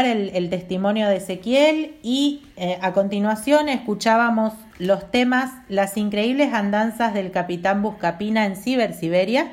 El, 0.00 0.50
testimonio 0.50 1.08
de 1.08 1.18
Ezequiel 1.18 1.92
y 2.02 2.42
eh, 2.56 2.78
a 2.82 2.92
continuación 2.92 3.68
escuchábamos 3.68 4.52
los 4.80 5.08
temas 5.12 5.52
Las 5.68 5.96
increíbles 5.96 6.52
andanzas 6.52 7.14
del 7.14 7.30
capitán 7.30 7.80
Buscapina 7.80 8.44
en 8.44 8.56
Cibersiberia 8.56 9.52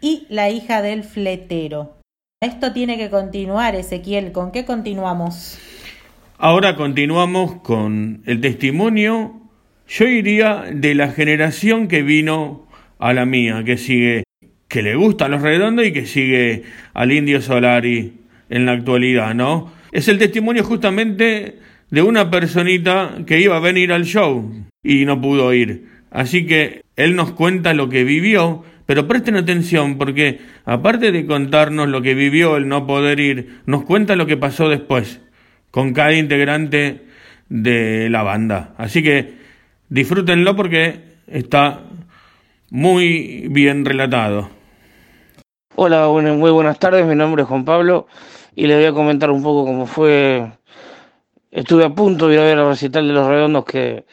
y 0.00 0.26
La 0.30 0.48
hija 0.48 0.80
del 0.80 1.04
fletero. 1.04 1.94
Esto 2.40 2.72
tiene 2.72 2.96
que 2.96 3.10
continuar, 3.10 3.74
Ezequiel. 3.74 4.32
¿Con 4.32 4.50
qué 4.50 4.64
continuamos? 4.64 5.58
Ahora 6.38 6.74
continuamos 6.74 7.56
con 7.56 8.22
el 8.24 8.40
testimonio, 8.40 9.34
yo 9.88 10.06
diría, 10.06 10.64
de 10.72 10.94
la 10.94 11.08
generación 11.08 11.88
que 11.88 12.02
vino 12.02 12.66
a 12.98 13.12
la 13.12 13.26
mía, 13.26 13.62
que 13.62 13.76
sigue, 13.76 14.24
que 14.68 14.82
le 14.82 14.94
gustan 14.94 15.32
los 15.32 15.42
redondos 15.42 15.84
y 15.84 15.92
que 15.92 16.06
sigue 16.06 16.62
al 16.94 17.12
Indio 17.12 17.42
Solari 17.42 18.25
en 18.48 18.66
la 18.66 18.72
actualidad, 18.72 19.34
¿no? 19.34 19.72
Es 19.92 20.08
el 20.08 20.18
testimonio 20.18 20.64
justamente 20.64 21.58
de 21.90 22.02
una 22.02 22.30
personita 22.30 23.18
que 23.26 23.40
iba 23.40 23.56
a 23.56 23.60
venir 23.60 23.92
al 23.92 24.04
show 24.04 24.52
y 24.82 25.04
no 25.04 25.20
pudo 25.20 25.52
ir. 25.54 25.86
Así 26.10 26.46
que 26.46 26.82
él 26.96 27.16
nos 27.16 27.32
cuenta 27.32 27.74
lo 27.74 27.88
que 27.88 28.04
vivió, 28.04 28.64
pero 28.86 29.06
presten 29.06 29.36
atención 29.36 29.98
porque 29.98 30.40
aparte 30.64 31.12
de 31.12 31.26
contarnos 31.26 31.88
lo 31.88 32.02
que 32.02 32.14
vivió 32.14 32.56
el 32.56 32.68
no 32.68 32.86
poder 32.86 33.20
ir, 33.20 33.60
nos 33.66 33.84
cuenta 33.84 34.16
lo 34.16 34.26
que 34.26 34.36
pasó 34.36 34.68
después 34.68 35.20
con 35.70 35.92
cada 35.92 36.14
integrante 36.14 37.02
de 37.48 38.08
la 38.10 38.22
banda. 38.22 38.74
Así 38.78 39.02
que 39.02 39.34
disfrútenlo 39.88 40.56
porque 40.56 41.00
está 41.26 41.80
muy 42.70 43.46
bien 43.50 43.84
relatado. 43.84 44.50
Hola, 45.74 46.08
muy 46.08 46.50
buenas 46.50 46.78
tardes, 46.78 47.06
mi 47.06 47.14
nombre 47.14 47.42
es 47.42 47.48
Juan 47.48 47.64
Pablo 47.64 48.06
y 48.56 48.66
les 48.66 48.78
voy 48.78 48.86
a 48.86 48.92
comentar 48.92 49.30
un 49.30 49.42
poco 49.42 49.66
cómo 49.66 49.86
fue. 49.86 50.50
Estuve 51.50 51.84
a 51.84 51.90
punto 51.90 52.26
de 52.26 52.34
ir 52.34 52.40
a 52.40 52.44
ver 52.44 52.58
el 52.58 52.66
recital 52.66 53.06
de 53.06 53.12
los 53.12 53.28
redondos 53.28 53.64
que, 53.66 54.06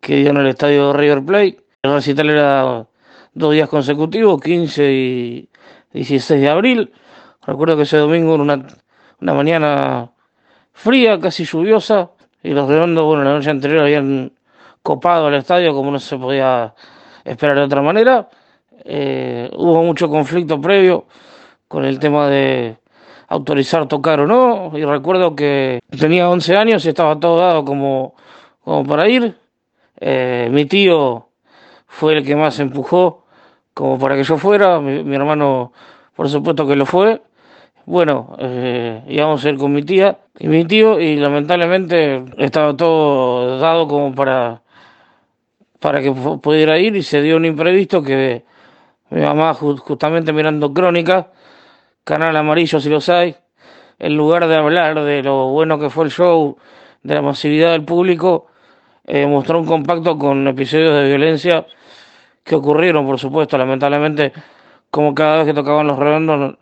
que 0.00 0.16
dio 0.16 0.30
en 0.30 0.36
el 0.36 0.46
estadio 0.46 0.92
River 0.92 1.24
Plate. 1.24 1.64
El 1.82 1.94
recital 1.94 2.28
era 2.30 2.86
dos 3.32 3.52
días 3.52 3.68
consecutivos, 3.68 4.40
15 4.42 4.92
y 4.92 5.48
16 5.94 6.40
de 6.40 6.48
abril. 6.48 6.92
Recuerdo 7.46 7.76
que 7.76 7.84
ese 7.84 7.96
domingo 7.96 8.34
era 8.34 8.42
una, 8.42 8.66
una 9.20 9.34
mañana 9.34 10.12
fría, 10.72 11.18
casi 11.18 11.44
lluviosa, 11.44 12.10
y 12.42 12.50
los 12.50 12.68
redondos, 12.68 13.04
bueno, 13.04 13.24
la 13.24 13.32
noche 13.32 13.50
anterior 13.50 13.82
habían 13.82 14.32
copado 14.82 15.28
el 15.28 15.34
estadio 15.34 15.72
como 15.72 15.90
no 15.90 15.98
se 15.98 16.18
podía 16.18 16.74
esperar 17.24 17.56
de 17.56 17.62
otra 17.62 17.80
manera. 17.80 18.28
Eh, 18.84 19.50
hubo 19.56 19.82
mucho 19.82 20.10
conflicto 20.10 20.60
previo 20.60 21.06
con 21.68 21.86
el 21.86 21.98
tema 21.98 22.28
de 22.28 22.76
autorizar 23.28 23.86
tocar 23.88 24.20
o 24.20 24.26
no. 24.26 24.72
Y 24.78 24.84
recuerdo 24.84 25.36
que 25.36 25.80
tenía 25.98 26.28
11 26.28 26.56
años 26.56 26.84
y 26.84 26.88
estaba 26.90 27.18
todo 27.18 27.38
dado 27.38 27.64
como, 27.64 28.14
como 28.64 28.84
para 28.84 29.08
ir. 29.08 29.36
Eh, 30.00 30.48
mi 30.50 30.64
tío 30.66 31.28
fue 31.86 32.16
el 32.16 32.24
que 32.24 32.36
más 32.36 32.58
empujó 32.60 33.24
como 33.74 33.98
para 33.98 34.16
que 34.16 34.24
yo 34.24 34.38
fuera. 34.38 34.80
Mi, 34.80 35.14
hermano, 35.14 35.72
por 36.16 36.28
supuesto 36.28 36.66
que 36.66 36.76
lo 36.76 36.86
fue. 36.86 37.20
Bueno, 37.86 38.36
eh, 38.38 39.02
íbamos 39.08 39.44
a 39.44 39.48
ir 39.48 39.56
con 39.56 39.72
mi 39.72 39.82
tía 39.82 40.18
y 40.38 40.46
mi 40.48 40.64
tío 40.66 41.00
y 41.00 41.16
lamentablemente 41.16 42.22
estaba 42.36 42.76
todo 42.76 43.58
dado 43.58 43.88
como 43.88 44.14
para, 44.14 44.60
para 45.80 46.00
que 46.02 46.10
pu- 46.12 46.40
pudiera 46.40 46.78
ir 46.78 46.96
y 46.96 47.02
se 47.02 47.22
dio 47.22 47.36
un 47.36 47.44
imprevisto 47.46 48.02
que 48.02 48.44
mi 49.10 49.20
mamá 49.22 49.54
ju- 49.54 49.78
justamente 49.78 50.32
mirando 50.32 50.72
crónica, 50.74 51.28
canal 52.08 52.34
amarillo 52.38 52.80
si 52.80 52.88
los 52.88 53.10
hay, 53.10 53.36
en 53.98 54.16
lugar 54.16 54.48
de 54.48 54.56
hablar 54.56 55.04
de 55.04 55.22
lo 55.22 55.48
bueno 55.48 55.78
que 55.78 55.90
fue 55.90 56.06
el 56.06 56.10
show, 56.10 56.56
de 57.02 57.14
la 57.14 57.20
masividad 57.20 57.72
del 57.72 57.84
público, 57.84 58.46
eh, 59.04 59.26
mostró 59.26 59.58
un 59.58 59.66
compacto 59.66 60.16
con 60.16 60.48
episodios 60.48 60.94
de 60.94 61.06
violencia 61.06 61.66
que 62.42 62.54
ocurrieron, 62.54 63.04
por 63.04 63.18
supuesto, 63.18 63.58
lamentablemente, 63.58 64.32
como 64.90 65.14
cada 65.14 65.36
vez 65.36 65.46
que 65.48 65.52
tocaban 65.52 65.86
los 65.86 65.98
redondos, 65.98 66.56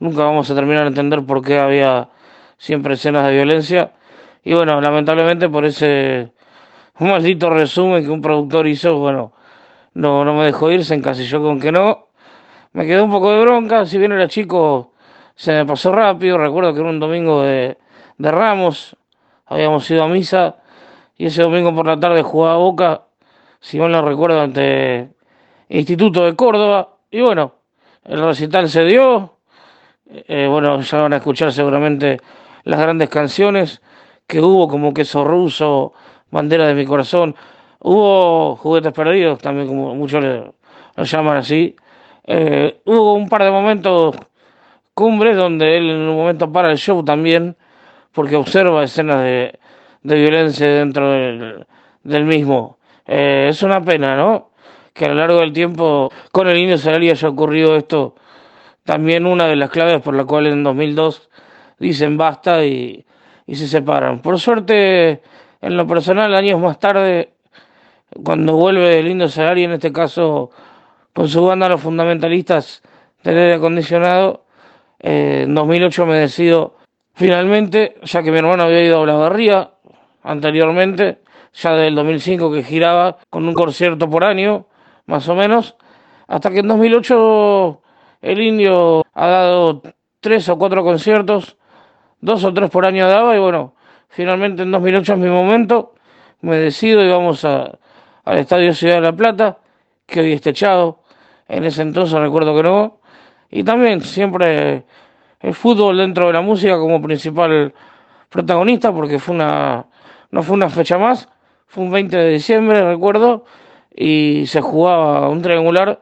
nunca 0.00 0.24
vamos 0.24 0.50
a 0.50 0.54
terminar 0.54 0.82
de 0.82 0.88
entender 0.88 1.24
por 1.24 1.40
qué 1.40 1.58
había 1.58 2.10
siempre 2.58 2.92
escenas 2.92 3.26
de 3.26 3.32
violencia. 3.32 3.92
Y 4.42 4.52
bueno, 4.52 4.82
lamentablemente 4.82 5.48
por 5.48 5.64
ese 5.64 6.30
maldito 6.98 7.48
resumen 7.48 8.04
que 8.04 8.10
un 8.10 8.20
productor 8.20 8.66
hizo, 8.66 8.98
bueno, 8.98 9.32
no, 9.94 10.26
no 10.26 10.34
me 10.34 10.44
dejó 10.44 10.70
ir, 10.70 10.84
se 10.84 10.94
encasilló 10.94 11.40
con 11.40 11.58
que 11.58 11.72
no. 11.72 12.08
Me 12.74 12.86
quedó 12.86 13.04
un 13.04 13.10
poco 13.12 13.30
de 13.30 13.40
bronca, 13.40 13.86
si 13.86 13.98
bien 13.98 14.10
era 14.10 14.26
chico, 14.26 14.94
se 15.36 15.52
me 15.52 15.64
pasó 15.64 15.92
rápido. 15.92 16.38
Recuerdo 16.38 16.74
que 16.74 16.80
era 16.80 16.90
un 16.90 16.98
domingo 16.98 17.42
de, 17.42 17.78
de 18.18 18.30
Ramos, 18.32 18.96
habíamos 19.46 19.88
ido 19.92 20.02
a 20.02 20.08
misa 20.08 20.56
y 21.16 21.26
ese 21.26 21.42
domingo 21.42 21.72
por 21.72 21.86
la 21.86 22.00
tarde 22.00 22.22
jugaba 22.22 22.56
Boca, 22.56 23.02
si 23.60 23.78
mal 23.78 23.92
no 23.92 24.02
recuerdo, 24.02 24.40
ante 24.40 25.08
Instituto 25.68 26.24
de 26.24 26.34
Córdoba. 26.34 26.96
Y 27.12 27.20
bueno, 27.20 27.54
el 28.02 28.20
recital 28.20 28.68
se 28.68 28.82
dio. 28.82 29.36
Eh, 30.06 30.48
bueno, 30.50 30.80
ya 30.80 31.00
van 31.00 31.12
a 31.12 31.18
escuchar 31.18 31.52
seguramente 31.52 32.20
las 32.64 32.80
grandes 32.80 33.08
canciones 33.08 33.82
que 34.26 34.40
hubo, 34.40 34.66
como 34.66 34.92
Queso 34.92 35.22
Ruso, 35.22 35.92
Bandera 36.32 36.66
de 36.66 36.74
mi 36.74 36.84
Corazón. 36.86 37.36
Hubo 37.78 38.56
Juguetes 38.56 38.92
Perdidos, 38.92 39.38
también 39.38 39.68
como 39.68 39.94
muchos 39.94 40.24
lo 40.24 41.04
llaman 41.04 41.36
así. 41.36 41.76
Eh, 42.26 42.80
hubo 42.86 43.14
un 43.14 43.28
par 43.28 43.44
de 43.44 43.50
momentos 43.50 44.16
cumbres 44.94 45.36
donde 45.36 45.76
él 45.76 45.90
en 45.90 45.96
un 46.08 46.16
momento 46.16 46.50
para 46.50 46.70
el 46.70 46.78
show 46.78 47.04
también, 47.04 47.56
porque 48.12 48.36
observa 48.36 48.84
escenas 48.84 49.22
de, 49.22 49.58
violencia 50.02 50.66
dentro 50.66 51.10
del, 51.10 52.24
mismo. 52.24 52.78
Eh, 53.06 53.48
es 53.50 53.62
una 53.62 53.82
pena, 53.82 54.16
¿no? 54.16 54.50
Que 54.92 55.06
a 55.06 55.08
lo 55.08 55.14
largo 55.16 55.40
del 55.40 55.52
tiempo 55.52 56.10
con 56.32 56.48
el 56.48 56.56
Indio 56.58 56.78
Solari 56.78 57.10
haya 57.10 57.28
ocurrido 57.28 57.76
esto. 57.76 58.14
También 58.84 59.26
una 59.26 59.46
de 59.46 59.56
las 59.56 59.70
claves 59.70 60.00
por 60.02 60.14
la 60.14 60.24
cual 60.24 60.46
en 60.46 60.62
2002 60.62 61.30
dicen 61.78 62.16
basta 62.16 62.64
y, 62.64 63.04
y 63.46 63.56
se 63.56 63.66
separan. 63.66 64.20
Por 64.20 64.38
suerte, 64.38 65.22
en 65.60 65.76
lo 65.76 65.86
personal, 65.86 66.34
años 66.34 66.60
más 66.60 66.78
tarde, 66.78 67.34
cuando 68.22 68.54
vuelve 68.54 68.98
el 69.00 69.08
Indio 69.08 69.28
Solari, 69.28 69.64
en 69.64 69.72
este 69.72 69.92
caso 69.92 70.50
con 71.14 71.28
su 71.28 71.44
banda 71.44 71.68
Los 71.68 71.80
Fundamentalistas 71.80 72.82
del 73.22 73.38
aire 73.38 73.54
acondicionado, 73.54 74.44
eh, 74.98 75.42
en 75.44 75.54
2008 75.54 76.06
me 76.06 76.16
decido 76.16 76.76
finalmente, 77.14 77.96
ya 78.02 78.22
que 78.22 78.30
mi 78.30 78.38
hermano 78.38 78.64
había 78.64 78.82
ido 78.82 78.96
a 78.96 79.00
Olavarría 79.00 79.70
anteriormente, 80.22 81.20
ya 81.54 81.72
del 81.72 81.94
2005 81.94 82.52
que 82.52 82.64
giraba 82.64 83.18
con 83.30 83.46
un 83.46 83.54
concierto 83.54 84.10
por 84.10 84.24
año, 84.24 84.66
más 85.06 85.28
o 85.28 85.34
menos, 85.34 85.76
hasta 86.26 86.50
que 86.50 86.58
en 86.58 86.68
2008 86.68 87.80
el 88.22 88.42
indio 88.42 89.04
ha 89.14 89.26
dado 89.28 89.82
tres 90.20 90.48
o 90.48 90.58
cuatro 90.58 90.82
conciertos, 90.82 91.56
dos 92.20 92.42
o 92.42 92.52
tres 92.52 92.70
por 92.70 92.86
año 92.86 93.06
daba 93.06 93.36
y 93.36 93.38
bueno, 93.38 93.74
finalmente 94.08 94.62
en 94.62 94.72
2008 94.72 95.12
es 95.12 95.18
mi 95.18 95.28
momento, 95.28 95.94
me 96.40 96.56
decido 96.56 97.04
y 97.04 97.08
vamos 97.08 97.44
al 97.44 97.78
Estadio 98.24 98.74
Ciudad 98.74 98.96
de 98.96 99.00
la 99.02 99.12
Plata, 99.12 99.58
que 100.06 100.20
hoy 100.20 100.32
echado, 100.32 101.03
en 101.48 101.64
ese 101.64 101.82
entonces 101.82 102.18
recuerdo 102.18 102.54
que 102.56 102.62
no, 102.62 102.98
y 103.50 103.62
también 103.62 104.00
siempre 104.00 104.84
el 105.40 105.54
fútbol 105.54 105.98
dentro 105.98 106.26
de 106.26 106.32
la 106.32 106.40
música 106.40 106.78
como 106.78 107.00
principal 107.02 107.74
protagonista, 108.30 108.92
porque 108.92 109.18
fue 109.18 109.34
una, 109.34 109.86
no 110.30 110.42
fue 110.42 110.56
una 110.56 110.68
fecha 110.68 110.98
más, 110.98 111.28
fue 111.66 111.84
un 111.84 111.90
20 111.90 112.16
de 112.16 112.30
diciembre, 112.30 112.82
recuerdo, 112.82 113.44
y 113.94 114.44
se 114.46 114.60
jugaba 114.60 115.28
un 115.28 115.42
triangular 115.42 116.00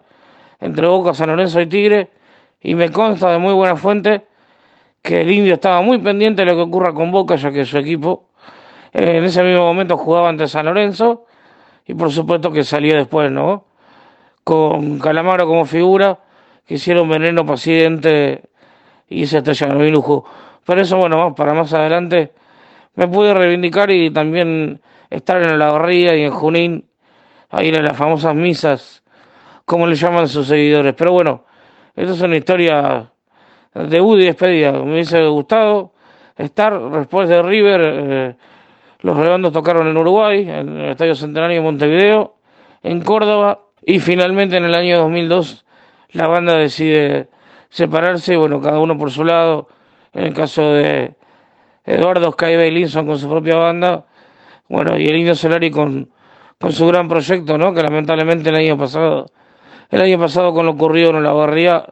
entre 0.61 0.86
Boca, 0.86 1.12
San 1.12 1.28
Lorenzo 1.28 1.61
y 1.61 1.66
Tigre, 1.66 2.11
y 2.61 2.74
me 2.74 2.90
consta 2.90 3.32
de 3.32 3.38
muy 3.38 3.53
buena 3.53 3.76
fuente 3.76 4.26
que 5.03 5.22
el 5.22 5.30
indio 5.30 5.55
estaba 5.55 5.82
muy 5.82 5.99
pendiente 5.99 6.43
de 6.43 6.51
lo 6.51 6.57
que 6.57 6.62
ocurra 6.62 6.95
con 6.95 7.11
Boca, 7.11 7.34
ya 7.34 7.51
que 7.51 7.64
su 7.64 7.76
equipo 7.76 8.28
eh, 8.93 9.18
en 9.18 9.24
ese 9.24 9.43
mismo 9.43 9.64
momento 9.64 9.97
jugaba 9.97 10.28
ante 10.28 10.47
San 10.47 10.66
Lorenzo, 10.66 11.26
y 11.84 11.95
por 11.95 12.12
supuesto 12.12 12.53
que 12.53 12.62
salía 12.62 12.97
después, 12.97 13.30
¿no? 13.30 13.66
Con 14.45 14.99
Calamaro 14.99 15.47
como 15.47 15.64
figura, 15.64 16.18
que 16.66 16.74
hicieron 16.74 17.09
veneno 17.09 17.47
paciente 17.47 18.43
y 19.09 19.26
se 19.26 19.38
estrellaron 19.38 19.78
mi 19.78 19.90
lujo. 19.90 20.24
Pero 20.64 20.80
eso, 20.80 20.97
bueno, 20.97 21.34
para 21.34 21.55
más 21.55 21.72
adelante 21.72 22.32
me 22.95 23.09
pude 23.09 23.34
reivindicar 23.34 23.90
y 23.90 24.11
también 24.11 24.80
estar 25.11 25.43
en 25.43 25.59
la 25.59 25.72
barría 25.72 26.16
y 26.16 26.22
en 26.22 26.30
Junín, 26.30 26.88
a 27.51 27.62
ir 27.62 27.76
a 27.76 27.82
las 27.82 27.97
famosas 27.97 28.34
misas, 28.34 29.03
como 29.64 29.86
le 29.86 29.95
llaman 29.95 30.28
sus 30.28 30.47
seguidores. 30.47 30.95
Pero 30.95 31.12
bueno, 31.12 31.45
esto 31.95 32.14
es 32.14 32.20
una 32.22 32.36
historia 32.36 33.12
de 33.74 33.99
y 33.99 34.24
despedida. 34.24 34.72
Me 34.72 34.93
hubiese 34.93 35.22
gustado 35.26 35.93
estar 36.36 36.78
después 36.90 37.28
de 37.28 37.43
River. 37.43 37.80
eh, 37.84 38.36
los 39.01 39.16
redondos 39.16 39.53
tocaron 39.53 39.88
en 39.88 39.97
Uruguay, 39.97 40.49
en 40.49 40.76
el 40.78 40.90
Estadio 40.90 41.14
Centenario 41.14 41.57
de 41.57 41.62
Montevideo, 41.62 42.36
en 42.84 43.01
Córdoba, 43.03 43.59
y 43.85 43.99
finalmente 44.01 44.57
en 44.57 44.64
el 44.64 44.74
año 44.74 44.99
2002 44.99 45.64
la 46.12 46.28
banda 46.28 46.57
decide 46.57 47.28
separarse, 47.70 48.37
bueno, 48.37 48.61
cada 48.61 48.78
uno 48.78 48.97
por 48.97 49.11
su 49.11 49.24
lado. 49.24 49.68
En 50.12 50.24
el 50.24 50.35
caso 50.35 50.72
de 50.72 51.14
Eduardo 51.85 52.33
Skybe 52.33 52.68
y 52.68 52.70
Linson 52.70 53.07
con 53.07 53.18
su 53.18 53.28
propia 53.28 53.57
banda, 53.57 54.05
bueno, 54.68 54.99
y 54.99 55.07
el 55.07 55.16
Indio 55.16 55.35
Solari 55.35 55.70
con, 55.70 56.11
con 56.61 56.72
su 56.72 56.87
gran 56.87 57.09
proyecto, 57.09 57.57
¿no? 57.57 57.72
Que 57.72 57.83
lamentablemente 57.83 58.51
el 58.51 58.57
año 58.57 58.76
pasado, 58.76 59.30
el 59.91 60.03
año 60.03 60.18
pasado 60.18 60.53
con 60.53 60.66
lo 60.66 60.72
ocurrido 60.72 61.11
en 61.11 61.22
la 61.22 61.33
barría, 61.33 61.87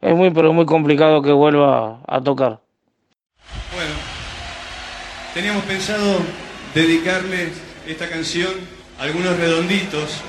es 0.00 0.14
muy, 0.16 0.30
pero 0.30 0.52
muy 0.52 0.64
complicado 0.64 1.20
que 1.20 1.32
vuelva 1.32 2.00
a 2.06 2.20
tocar. 2.22 2.60
Bueno, 3.74 3.92
teníamos 5.34 5.64
pensado 5.64 6.20
dedicarle 6.74 7.50
esta 7.86 8.08
canción 8.08 8.50
a 8.98 9.02
algunos 9.02 9.38
redonditos 9.38 10.22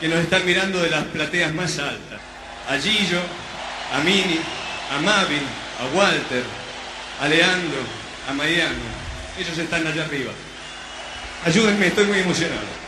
que 0.00 0.08
nos 0.08 0.20
están 0.20 0.44
mirando 0.44 0.80
de 0.80 0.90
las 0.90 1.04
plateas 1.04 1.52
más 1.54 1.78
altas. 1.78 2.20
A 2.68 2.78
Gillo, 2.78 3.20
a 3.92 4.00
Mini, 4.00 4.40
a 4.90 5.00
Mavin, 5.00 5.42
a 5.80 5.96
Walter, 5.96 6.44
a 7.20 7.28
Leandro, 7.28 7.80
a 8.28 8.32
Mariano. 8.32 8.74
Ellos 9.38 9.56
están 9.56 9.86
allá 9.86 10.04
arriba. 10.04 10.32
Ayúdenme, 11.44 11.86
estoy 11.86 12.06
muy 12.06 12.18
emocionado. 12.18 12.85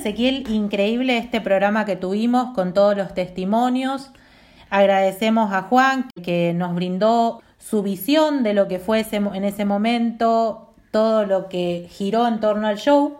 Ezequiel, 0.00 0.48
increíble 0.48 1.18
este 1.18 1.42
programa 1.42 1.84
que 1.84 1.94
tuvimos 1.94 2.54
con 2.54 2.72
todos 2.72 2.96
los 2.96 3.12
testimonios. 3.12 4.10
Agradecemos 4.70 5.52
a 5.52 5.62
Juan 5.62 6.08
que 6.22 6.54
nos 6.54 6.74
brindó 6.74 7.42
su 7.58 7.82
visión 7.82 8.42
de 8.42 8.54
lo 8.54 8.66
que 8.66 8.78
fue 8.78 9.04
en 9.12 9.44
ese 9.44 9.66
momento, 9.66 10.72
todo 10.90 11.26
lo 11.26 11.50
que 11.50 11.86
giró 11.90 12.26
en 12.26 12.40
torno 12.40 12.66
al 12.66 12.78
show. 12.78 13.18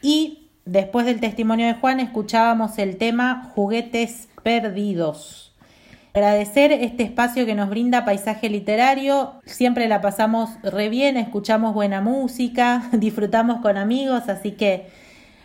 Y 0.00 0.48
después 0.64 1.04
del 1.04 1.20
testimonio 1.20 1.66
de 1.66 1.74
Juan 1.74 2.00
escuchábamos 2.00 2.78
el 2.78 2.96
tema 2.96 3.50
Juguetes 3.54 4.30
Perdidos. 4.42 5.52
Agradecer 6.14 6.72
este 6.72 7.02
espacio 7.02 7.44
que 7.44 7.54
nos 7.54 7.68
brinda 7.68 8.06
Paisaje 8.06 8.48
Literario. 8.48 9.34
Siempre 9.44 9.88
la 9.88 10.00
pasamos 10.00 10.50
re 10.62 10.88
bien, 10.88 11.18
escuchamos 11.18 11.74
buena 11.74 12.00
música, 12.00 12.88
disfrutamos 12.92 13.60
con 13.60 13.76
amigos, 13.76 14.30
así 14.30 14.52
que 14.52 15.01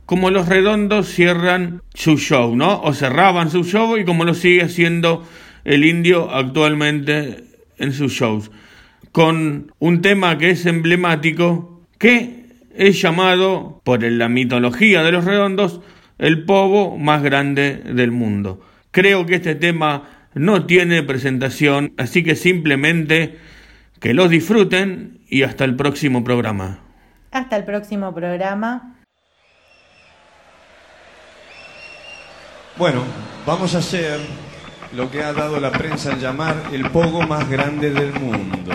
como 0.06 0.30
los 0.30 0.48
redondos 0.48 1.08
cierran 1.08 1.82
su 1.94 2.18
show, 2.18 2.56
¿no? 2.56 2.82
O 2.82 2.94
cerraban 2.94 3.50
su 3.50 3.64
show 3.64 3.98
y 3.98 4.06
como 4.06 4.26
lo 4.26 4.34
sigue 4.34 4.64
haciendo 4.64 5.24
el 5.64 5.86
indio 5.86 6.32
actualmente 6.32 7.44
en 7.78 7.94
sus 7.94 8.14
shows, 8.14 8.52
con 9.12 9.74
un 9.80 10.02
tema 10.02 10.38
que 10.38 10.52
es 10.52 10.66
emblemático, 10.66 11.82
que 11.98 12.46
es 12.76 13.02
llamado, 13.02 13.82
por 13.84 14.04
la 14.04 14.30
mitología 14.30 15.04
de 15.04 15.12
los 15.12 15.26
redondos, 15.26 15.82
el 16.18 16.46
povo 16.46 16.98
más 16.98 17.22
grande 17.24 17.78
del 17.78 18.12
mundo. 18.12 18.62
Creo 18.92 19.26
que 19.26 19.36
este 19.36 19.56
tema 19.56 20.10
no 20.34 20.66
tiene 20.66 21.04
presentación, 21.04 21.94
así 21.98 22.24
que 22.24 22.36
simplemente 22.36 23.38
que 24.00 24.14
lo 24.14 24.28
disfruten 24.28 25.20
y 25.28 25.44
hasta 25.44 25.66
el 25.66 25.76
próximo 25.76 26.24
programa. 26.24 26.80
Hasta 27.32 27.58
el 27.58 27.64
próximo 27.64 28.14
programa. 28.14 28.96
Bueno, 32.78 33.04
vamos 33.46 33.76
a 33.76 33.80
hacer 33.80 34.20
lo 34.94 35.10
que 35.10 35.24
ha 35.24 35.34
dado 35.34 35.60
la 35.60 35.72
prensa 35.72 36.12
en 36.12 36.20
llamar 36.20 36.56
el 36.74 36.90
pogo 36.90 37.22
más 37.22 37.50
grande 37.50 37.92
del 37.92 38.14
mundo. 38.14 38.74